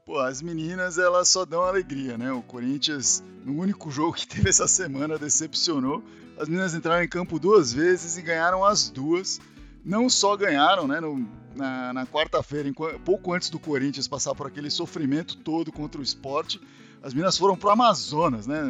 Pô, 0.07 0.19
as 0.19 0.41
meninas 0.41 0.99
elas 0.99 1.29
só 1.29 1.45
dão 1.45 1.63
alegria, 1.63 2.17
né? 2.17 2.31
O 2.33 2.43
Corinthians, 2.43 3.23
no 3.45 3.59
único 3.61 3.91
jogo 3.91 4.13
que 4.15 4.27
teve 4.27 4.49
essa 4.51 4.67
semana, 4.69 5.19
decepcionou. 5.19 6.03
As 6.39 6.49
meninas 6.49 6.75
entraram 6.75 7.03
em 7.03 7.09
campo 7.09 7.39
duas 7.39 7.73
vezes 7.73 8.17
e 8.17 8.23
ganharam 8.23 8.65
as 8.65 8.89
duas. 8.91 9.41
Não 9.85 10.09
só 10.09 10.37
ganharam, 10.37 10.87
né? 10.87 11.01
no- 11.01 11.29
na, 11.55 11.93
na 11.93 12.07
quarta-feira, 12.07 12.69
pouco 13.05 13.33
antes 13.33 13.49
do 13.49 13.61
Corinthians 13.61 14.09
passar 14.09 14.35
por 14.35 14.47
aquele 14.47 14.69
sofrimento 14.71 15.37
todo 15.37 15.71
contra 15.71 16.01
o 16.01 16.05
esporte, 16.05 16.61
as 17.05 17.15
meninas 17.15 17.39
foram 17.39 17.57
pro 17.57 17.71
Amazonas, 17.71 18.47
né? 18.47 18.61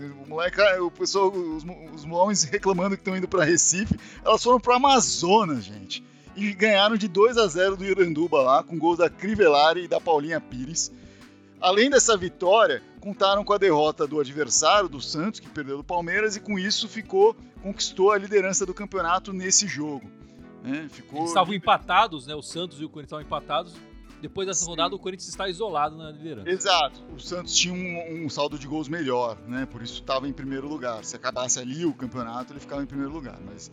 O, 0.00 0.24
o 0.24 0.28
moleque, 0.28 0.60
o 0.80 0.90
pessoal, 0.90 1.30
os, 1.30 1.62
os 1.94 2.04
homens 2.04 2.42
reclamando 2.50 2.96
que 2.96 3.02
estão 3.02 3.16
indo 3.16 3.28
para 3.28 3.44
Recife, 3.44 3.96
elas 4.24 4.42
foram 4.42 4.58
pro 4.58 4.74
Amazonas, 4.74 5.64
gente 5.64 6.02
e 6.38 6.52
ganharam 6.52 6.96
de 6.96 7.08
2 7.08 7.36
a 7.36 7.48
0 7.48 7.76
do 7.76 7.84
Iranduba 7.84 8.40
lá, 8.40 8.62
com 8.62 8.78
gols 8.78 8.98
da 8.98 9.10
Crivellari 9.10 9.84
e 9.84 9.88
da 9.88 10.00
Paulinha 10.00 10.40
Pires. 10.40 10.92
Além 11.60 11.90
dessa 11.90 12.16
vitória, 12.16 12.80
contaram 13.00 13.44
com 13.44 13.52
a 13.52 13.58
derrota 13.58 14.06
do 14.06 14.20
adversário, 14.20 14.88
do 14.88 15.00
Santos, 15.00 15.40
que 15.40 15.48
perdeu 15.48 15.76
do 15.78 15.82
Palmeiras, 15.82 16.36
e 16.36 16.40
com 16.40 16.56
isso 16.56 16.88
ficou 16.88 17.36
conquistou 17.60 18.12
a 18.12 18.18
liderança 18.18 18.64
do 18.64 18.72
campeonato 18.72 19.32
nesse 19.32 19.66
jogo. 19.66 20.08
né? 20.62 20.86
Ficou 20.88 21.18
Eles 21.18 21.30
estavam 21.30 21.52
empatados, 21.52 22.28
né? 22.28 22.36
O 22.36 22.42
Santos 22.42 22.80
e 22.80 22.84
o 22.84 22.88
Corinthians 22.88 23.20
estavam 23.20 23.26
empatados. 23.26 23.74
Depois 24.20 24.46
dessa 24.46 24.64
Sim. 24.64 24.70
rodada, 24.70 24.94
o 24.94 24.98
Corinthians 24.98 25.28
está 25.28 25.48
isolado 25.48 25.96
na 25.96 26.10
liderança. 26.10 26.48
Exato. 26.48 27.00
O 27.14 27.20
Santos 27.20 27.54
tinha 27.54 27.72
um, 27.72 28.24
um 28.24 28.28
saldo 28.28 28.58
de 28.58 28.66
gols 28.66 28.88
melhor, 28.88 29.38
né? 29.46 29.66
Por 29.66 29.82
isso 29.82 29.94
estava 29.94 30.28
em 30.28 30.32
primeiro 30.32 30.66
lugar. 30.66 31.04
Se 31.04 31.14
acabasse 31.16 31.58
ali 31.58 31.84
o 31.84 31.94
campeonato, 31.94 32.52
ele 32.52 32.60
ficava 32.60 32.82
em 32.82 32.86
primeiro 32.86 33.12
lugar. 33.12 33.38
Mas 33.44 33.70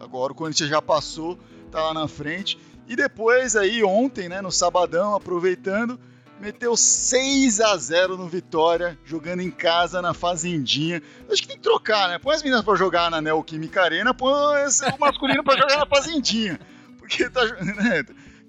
agora 0.00 0.32
o 0.32 0.34
Corinthians 0.34 0.68
já 0.68 0.82
passou, 0.82 1.38
tá 1.70 1.82
lá 1.82 1.94
na 1.94 2.08
frente. 2.08 2.58
E 2.86 2.96
depois 2.96 3.56
aí 3.56 3.82
ontem, 3.82 4.28
né, 4.28 4.42
no 4.42 4.50
sabadão, 4.50 5.14
aproveitando, 5.14 5.98
meteu 6.40 6.76
6 6.76 7.60
a 7.60 7.76
0 7.76 8.16
no 8.16 8.28
Vitória, 8.28 8.98
jogando 9.04 9.40
em 9.40 9.50
casa 9.50 10.02
na 10.02 10.12
Fazendinha. 10.12 11.02
Acho 11.30 11.42
que 11.42 11.48
tem 11.48 11.56
que 11.56 11.62
trocar, 11.62 12.08
né? 12.08 12.18
Põe 12.18 12.34
as 12.34 12.42
meninas 12.42 12.64
pra 12.64 12.74
jogar 12.74 13.10
na 13.10 13.20
Neoquímica 13.20 13.82
Arena, 13.82 14.12
põe 14.12 14.32
o 14.32 14.98
masculino 15.00 15.42
pra 15.42 15.56
jogar 15.56 15.78
na 15.78 15.86
Fazendinha. 15.86 16.60
Porque 16.98 17.30
tá, 17.30 17.44
né, 17.62 18.04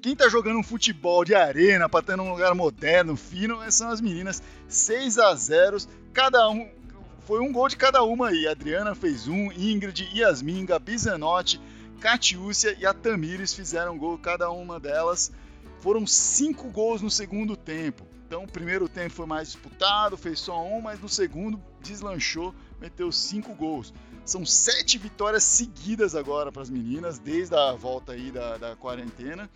quem 0.05 0.15
tá 0.15 0.29
jogando 0.29 0.59
um 0.59 0.63
futebol 0.63 1.25
de 1.25 1.33
arena 1.33 1.89
pra 1.89 1.99
estar 1.99 2.15
num 2.15 2.29
lugar 2.29 2.53
moderno, 2.53 3.17
fino, 3.17 3.59
são 3.71 3.89
as 3.89 3.99
meninas. 3.99 4.39
6 4.67 5.17
a 5.17 5.33
0 5.33 5.77
cada 6.13 6.47
um. 6.47 6.69
Foi 7.25 7.39
um 7.39 7.51
gol 7.51 7.67
de 7.67 7.75
cada 7.75 8.03
uma 8.03 8.27
aí. 8.27 8.47
A 8.47 8.51
Adriana 8.51 8.93
fez 8.93 9.27
um, 9.27 9.51
Ingrid, 9.51 10.07
Yasmin, 10.13 10.63
Gabi 10.63 10.95
Zanotti, 10.95 11.59
Catiúcia 11.99 12.77
e 12.79 12.85
a 12.85 12.93
Tamires 12.93 13.51
fizeram 13.51 13.97
gol 13.97 14.15
cada 14.19 14.51
uma 14.51 14.79
delas. 14.79 15.31
Foram 15.79 16.05
cinco 16.05 16.69
gols 16.69 17.01
no 17.01 17.09
segundo 17.09 17.57
tempo. 17.57 18.05
Então 18.27 18.43
o 18.43 18.47
primeiro 18.47 18.87
tempo 18.87 19.11
foi 19.11 19.25
mais 19.25 19.47
disputado, 19.47 20.15
fez 20.15 20.39
só 20.39 20.63
um, 20.63 20.81
mas 20.81 20.99
no 20.99 21.09
segundo 21.09 21.59
deslanchou, 21.81 22.53
meteu 22.79 23.11
cinco 23.11 23.55
gols. 23.55 23.91
São 24.23 24.45
sete 24.45 24.99
vitórias 24.99 25.43
seguidas 25.43 26.13
agora 26.13 26.51
para 26.51 26.61
as 26.61 26.69
meninas, 26.69 27.17
desde 27.17 27.55
a 27.55 27.71
volta 27.71 28.11
aí 28.11 28.29
da, 28.29 28.57
da 28.57 28.75
quarentena. 28.75 29.49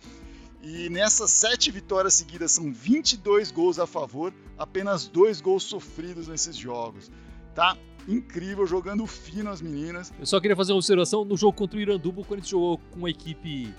E 0.62 0.88
nessas 0.90 1.30
sete 1.30 1.70
vitórias 1.70 2.14
seguidas 2.14 2.52
são 2.52 2.72
22 2.72 3.50
gols 3.50 3.78
a 3.78 3.86
favor, 3.86 4.32
apenas 4.58 5.06
dois 5.08 5.40
gols 5.40 5.62
sofridos 5.62 6.28
nesses 6.28 6.54
jogos. 6.56 7.10
Tá 7.54 7.76
incrível, 8.06 8.66
jogando 8.66 9.06
fino 9.06 9.50
as 9.50 9.60
meninas. 9.62 10.12
Eu 10.18 10.26
só 10.26 10.38
queria 10.40 10.56
fazer 10.56 10.72
uma 10.72 10.78
observação. 10.78 11.24
No 11.24 11.36
jogo 11.36 11.54
contra 11.56 11.78
o 11.78 11.80
Iranduba, 11.80 12.20
o 12.20 12.24
Corinthians 12.24 12.50
jogou 12.50 12.78
com 12.90 12.98
uma 12.98 13.10
equipe 13.10 13.72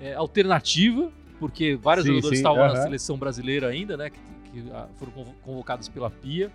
é, 0.00 0.14
alternativa, 0.14 1.12
porque 1.38 1.76
vários 1.76 2.04
Sim, 2.06 2.12
jogadores 2.12 2.38
sim, 2.38 2.42
estavam 2.42 2.58
na 2.66 2.72
aham. 2.72 2.82
seleção 2.82 3.18
brasileira 3.18 3.68
ainda, 3.68 3.96
né? 3.96 4.10
Que, 4.10 4.18
que, 4.52 4.62
foram 4.96 5.12
convo- 5.12 5.34
convocados 5.42 5.88
pela 5.88 6.10
Pia 6.10 6.50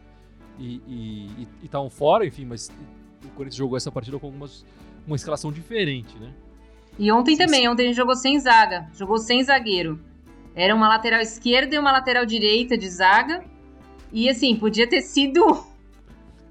e 0.60 1.48
estavam 1.64 1.90
fora, 1.90 2.26
enfim, 2.26 2.46
mas 2.46 2.72
o 3.24 3.28
Corinthians 3.30 3.56
jogou 3.56 3.78
essa 3.78 3.92
partida 3.92 4.18
com 4.18 4.26
algumas, 4.28 4.66
uma 5.06 5.16
escalação 5.16 5.52
diferente, 5.52 6.18
né? 6.18 6.34
E 6.98 7.12
ontem 7.12 7.36
Sim, 7.36 7.46
também, 7.46 7.70
ontem 7.70 7.84
a 7.84 7.86
gente 7.88 7.96
jogou 7.96 8.16
sem 8.16 8.40
zaga, 8.40 8.88
jogou 8.94 9.18
sem 9.18 9.44
zagueiro. 9.44 10.00
Era 10.56 10.74
uma 10.74 10.88
lateral 10.88 11.20
esquerda 11.22 11.76
e 11.76 11.78
uma 11.78 11.92
lateral 11.92 12.26
direita 12.26 12.78
de 12.78 12.90
zaga. 12.90 13.44
E 14.12 14.28
assim, 14.30 14.56
podia 14.56 14.88
ter 14.88 15.02
sido. 15.02 15.64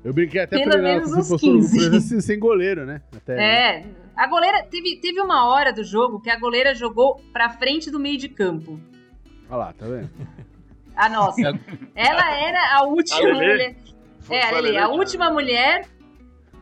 Eu 0.05 0.13
brinquei 0.13 0.43
até 0.43 0.59
Pelo 0.59 0.71
pra 0.71 0.79
ele, 0.79 0.89
menos 0.89 1.13
uns 1.13 1.29
postou 1.29 1.51
no 1.55 1.59
15. 1.61 1.79
grupo, 1.79 1.97
assim, 1.97 2.21
sem 2.21 2.39
goleiro, 2.39 2.87
né? 2.87 3.03
Até, 3.17 3.35
né? 3.35 3.45
É. 3.45 3.87
A 4.15 4.27
goleira. 4.29 4.63
Teve, 4.71 4.97
teve 5.01 5.21
uma 5.21 5.49
hora 5.49 5.73
do 5.73 5.83
jogo 5.83 6.21
que 6.21 6.31
a 6.31 6.39
goleira 6.39 6.75
jogou 6.75 7.21
pra 7.33 7.51
frente 7.51 7.91
do 7.91 7.99
meio 7.99 8.17
de 8.17 8.29
campo. 8.29 8.79
Olha 9.51 9.57
lá, 9.59 9.73
tá 9.73 9.87
vendo? 9.87 10.11
A 10.95 11.09
nossa. 11.09 11.41
Ela 11.95 12.41
era 12.41 12.77
a 12.79 12.85
última 12.85 13.21
Lelê? 13.21 13.35
mulher. 13.35 13.77
É, 14.31 14.47
a 14.47 14.51
Lelê, 14.61 14.79
a 14.79 14.89
última 14.89 15.31
mulher 15.31 15.87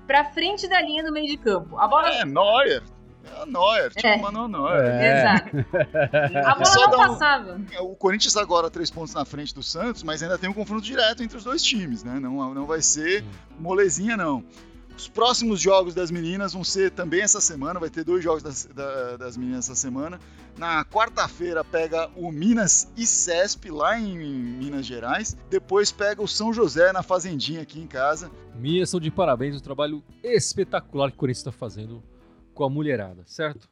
pra 0.06 0.24
frente 0.24 0.66
da 0.66 0.80
linha 0.80 1.04
do 1.04 1.12
meio 1.12 1.28
de 1.28 1.36
campo. 1.36 1.78
A 1.78 1.86
bola. 1.86 2.08
É, 2.08 2.24
Neuer. 2.24 2.82
É 3.26 3.42
a 3.42 3.46
Neuer, 3.46 3.90
tipo 3.90 4.06
É. 4.06 4.16
o 4.16 4.22
Manuel 4.22 4.48
Neuer. 4.48 4.84
É. 4.84 5.20
Exato. 5.20 5.56
A 6.46 6.54
bola 6.54 6.64
Só 6.66 6.88
não 6.90 7.00
um- 7.00 7.08
passava. 7.08 7.60
O 7.80 7.94
Corinthians 7.96 8.36
agora 8.36 8.70
três 8.70 8.90
pontos 8.90 9.14
na 9.14 9.24
frente 9.24 9.54
do 9.54 9.62
Santos, 9.62 10.02
mas 10.02 10.22
ainda 10.22 10.36
tem 10.38 10.48
um 10.50 10.54
confronto 10.54 10.82
direto 10.82 11.22
entre 11.22 11.36
os 11.36 11.44
dois 11.44 11.62
times, 11.62 12.02
né? 12.04 12.18
Não, 12.20 12.52
não 12.54 12.66
vai 12.66 12.82
ser 12.82 13.24
molezinha, 13.58 14.16
não. 14.16 14.44
Os 14.96 15.08
próximos 15.08 15.60
jogos 15.60 15.92
das 15.92 16.08
meninas 16.08 16.52
vão 16.52 16.62
ser 16.62 16.92
também 16.92 17.20
essa 17.20 17.40
semana, 17.40 17.80
vai 17.80 17.90
ter 17.90 18.04
dois 18.04 18.22
jogos 18.22 18.44
das, 18.44 18.64
da- 18.66 19.16
das 19.16 19.36
meninas 19.36 19.64
essa 19.68 19.74
semana. 19.74 20.20
Na 20.56 20.84
quarta-feira 20.84 21.64
pega 21.64 22.08
o 22.14 22.30
Minas 22.30 22.86
e 22.96 23.04
CESP 23.04 23.72
lá 23.72 23.98
em 23.98 24.16
Minas 24.16 24.86
Gerais. 24.86 25.36
Depois 25.50 25.90
pega 25.90 26.22
o 26.22 26.28
São 26.28 26.52
José 26.52 26.92
na 26.92 27.02
Fazendinha 27.02 27.60
aqui 27.62 27.80
em 27.80 27.88
casa. 27.88 28.30
Minhas 28.54 28.88
são 28.88 29.00
de 29.00 29.10
parabéns 29.10 29.56
o 29.56 29.60
trabalho 29.60 30.00
espetacular 30.22 31.10
que 31.10 31.16
o 31.16 31.18
Corinthians 31.18 31.38
está 31.40 31.50
fazendo 31.50 32.00
com 32.54 32.64
a 32.64 32.70
mulherada, 32.70 33.22
certo? 33.26 33.68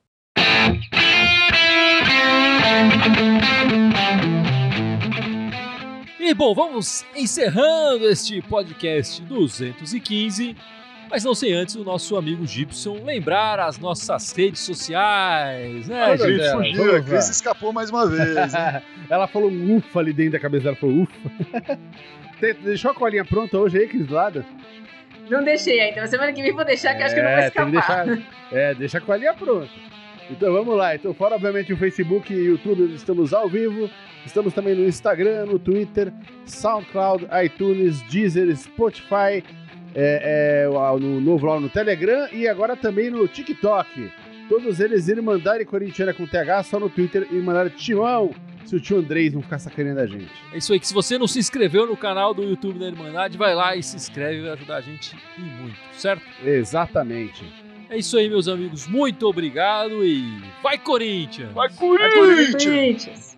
E 6.18 6.34
bom, 6.34 6.54
vamos 6.54 7.04
encerrando 7.16 8.06
este 8.08 8.40
podcast 8.42 9.20
215, 9.22 10.56
mas 11.10 11.24
não 11.24 11.34
sem 11.34 11.52
antes 11.52 11.74
o 11.74 11.82
nosso 11.84 12.16
amigo 12.16 12.46
Gibson 12.46 13.02
lembrar 13.04 13.58
as 13.60 13.78
nossas 13.78 14.32
redes 14.32 14.60
sociais, 14.60 15.88
né, 15.88 16.10
Olha, 16.10 16.16
Gibson? 16.16 16.58
Fugiu, 16.58 16.76
vamos 16.76 16.94
a 16.96 17.02
Cris 17.02 17.28
escapou 17.28 17.72
mais 17.72 17.90
uma 17.90 18.06
vez. 18.08 18.54
hein? 18.54 18.82
Ela 19.10 19.26
falou 19.26 19.50
um 19.50 19.76
ufa 19.76 19.98
ali 20.00 20.12
dentro 20.12 20.32
da 20.32 20.38
cabeça 20.40 20.64
dela, 20.64 20.76
falou 20.76 21.02
ufa. 21.02 21.78
Tem- 22.40 22.54
Deixou 22.54 22.90
a 22.92 22.94
colinha 22.94 23.24
pronta 23.24 23.58
hoje 23.58 23.78
aí, 23.78 23.88
Cris, 23.88 24.06
do 24.06 24.14
lado? 24.14 24.44
Não 25.30 25.42
deixei 25.44 25.80
ainda. 25.80 26.02
Na 26.02 26.06
semana 26.06 26.32
que 26.32 26.42
vem 26.42 26.52
vou 26.52 26.64
deixar, 26.64 26.94
que 26.94 27.02
eu 27.02 27.06
acho 27.06 27.14
que 27.14 27.22
não 27.22 27.30
vai 27.30 27.42
É, 27.42 27.46
escapar. 27.48 27.70
deixar, 27.70 28.22
é, 28.52 28.74
deixa 28.74 28.98
a 28.98 29.00
colinha 29.00 29.34
pronta. 29.34 29.68
Então 30.30 30.52
vamos 30.52 30.76
lá. 30.76 30.94
Então, 30.94 31.12
fora 31.14 31.34
obviamente 31.34 31.72
o 31.72 31.76
Facebook 31.76 32.32
e 32.32 32.36
o 32.36 32.44
YouTube, 32.52 32.94
estamos 32.94 33.32
ao 33.32 33.48
vivo. 33.48 33.90
Estamos 34.24 34.54
também 34.54 34.74
no 34.74 34.84
Instagram, 34.84 35.46
no 35.46 35.58
Twitter, 35.58 36.12
SoundCloud, 36.46 37.26
iTunes, 37.44 38.02
Deezer, 38.02 38.54
Spotify, 38.56 39.42
é, 39.94 40.64
é, 40.64 40.68
no 41.00 41.20
novo 41.20 41.46
lá 41.46 41.58
no 41.58 41.68
Telegram 41.68 42.28
e 42.32 42.46
agora 42.46 42.76
também 42.76 43.10
no 43.10 43.26
TikTok. 43.26 44.10
Todos 44.48 44.78
eles 44.80 45.08
Irmandade 45.08 45.64
Corintiana 45.64 46.14
com 46.14 46.26
TH, 46.26 46.62
só 46.64 46.78
no 46.78 46.88
Twitter 46.88 47.26
Irmandade 47.32 47.70
Timão, 47.70 48.30
se 48.64 48.76
o 48.76 48.80
tio 48.80 48.98
Andrés 48.98 49.32
não 49.32 49.42
ficar 49.42 49.58
sacaneando 49.58 50.00
a 50.00 50.06
gente. 50.06 50.30
É 50.52 50.58
isso 50.58 50.72
aí, 50.72 50.80
que 50.80 50.86
se 50.86 50.94
você 50.94 51.18
não 51.18 51.26
se 51.26 51.38
inscreveu 51.38 51.86
no 51.86 51.96
canal 51.96 52.32
do 52.34 52.42
YouTube 52.42 52.78
da 52.78 52.86
Irmandade, 52.86 53.36
vai 53.36 53.54
lá 53.54 53.76
e 53.76 53.82
se 53.82 53.96
inscreve, 53.96 54.42
vai 54.42 54.52
ajudar 54.52 54.76
a 54.76 54.80
gente 54.80 55.16
e 55.36 55.40
muito, 55.40 55.78
certo? 55.96 56.22
Exatamente. 56.44 57.44
É 57.88 57.98
isso 57.98 58.16
aí, 58.16 58.28
meus 58.28 58.48
amigos. 58.48 58.86
Muito 58.86 59.26
obrigado 59.26 60.04
e 60.04 60.42
vai 60.62 60.78
Corinthians! 60.78 61.52
Vai 61.52 61.68
Corinthians! 61.68 62.52
Vai 62.52 62.52
Corinthians! 62.52 63.32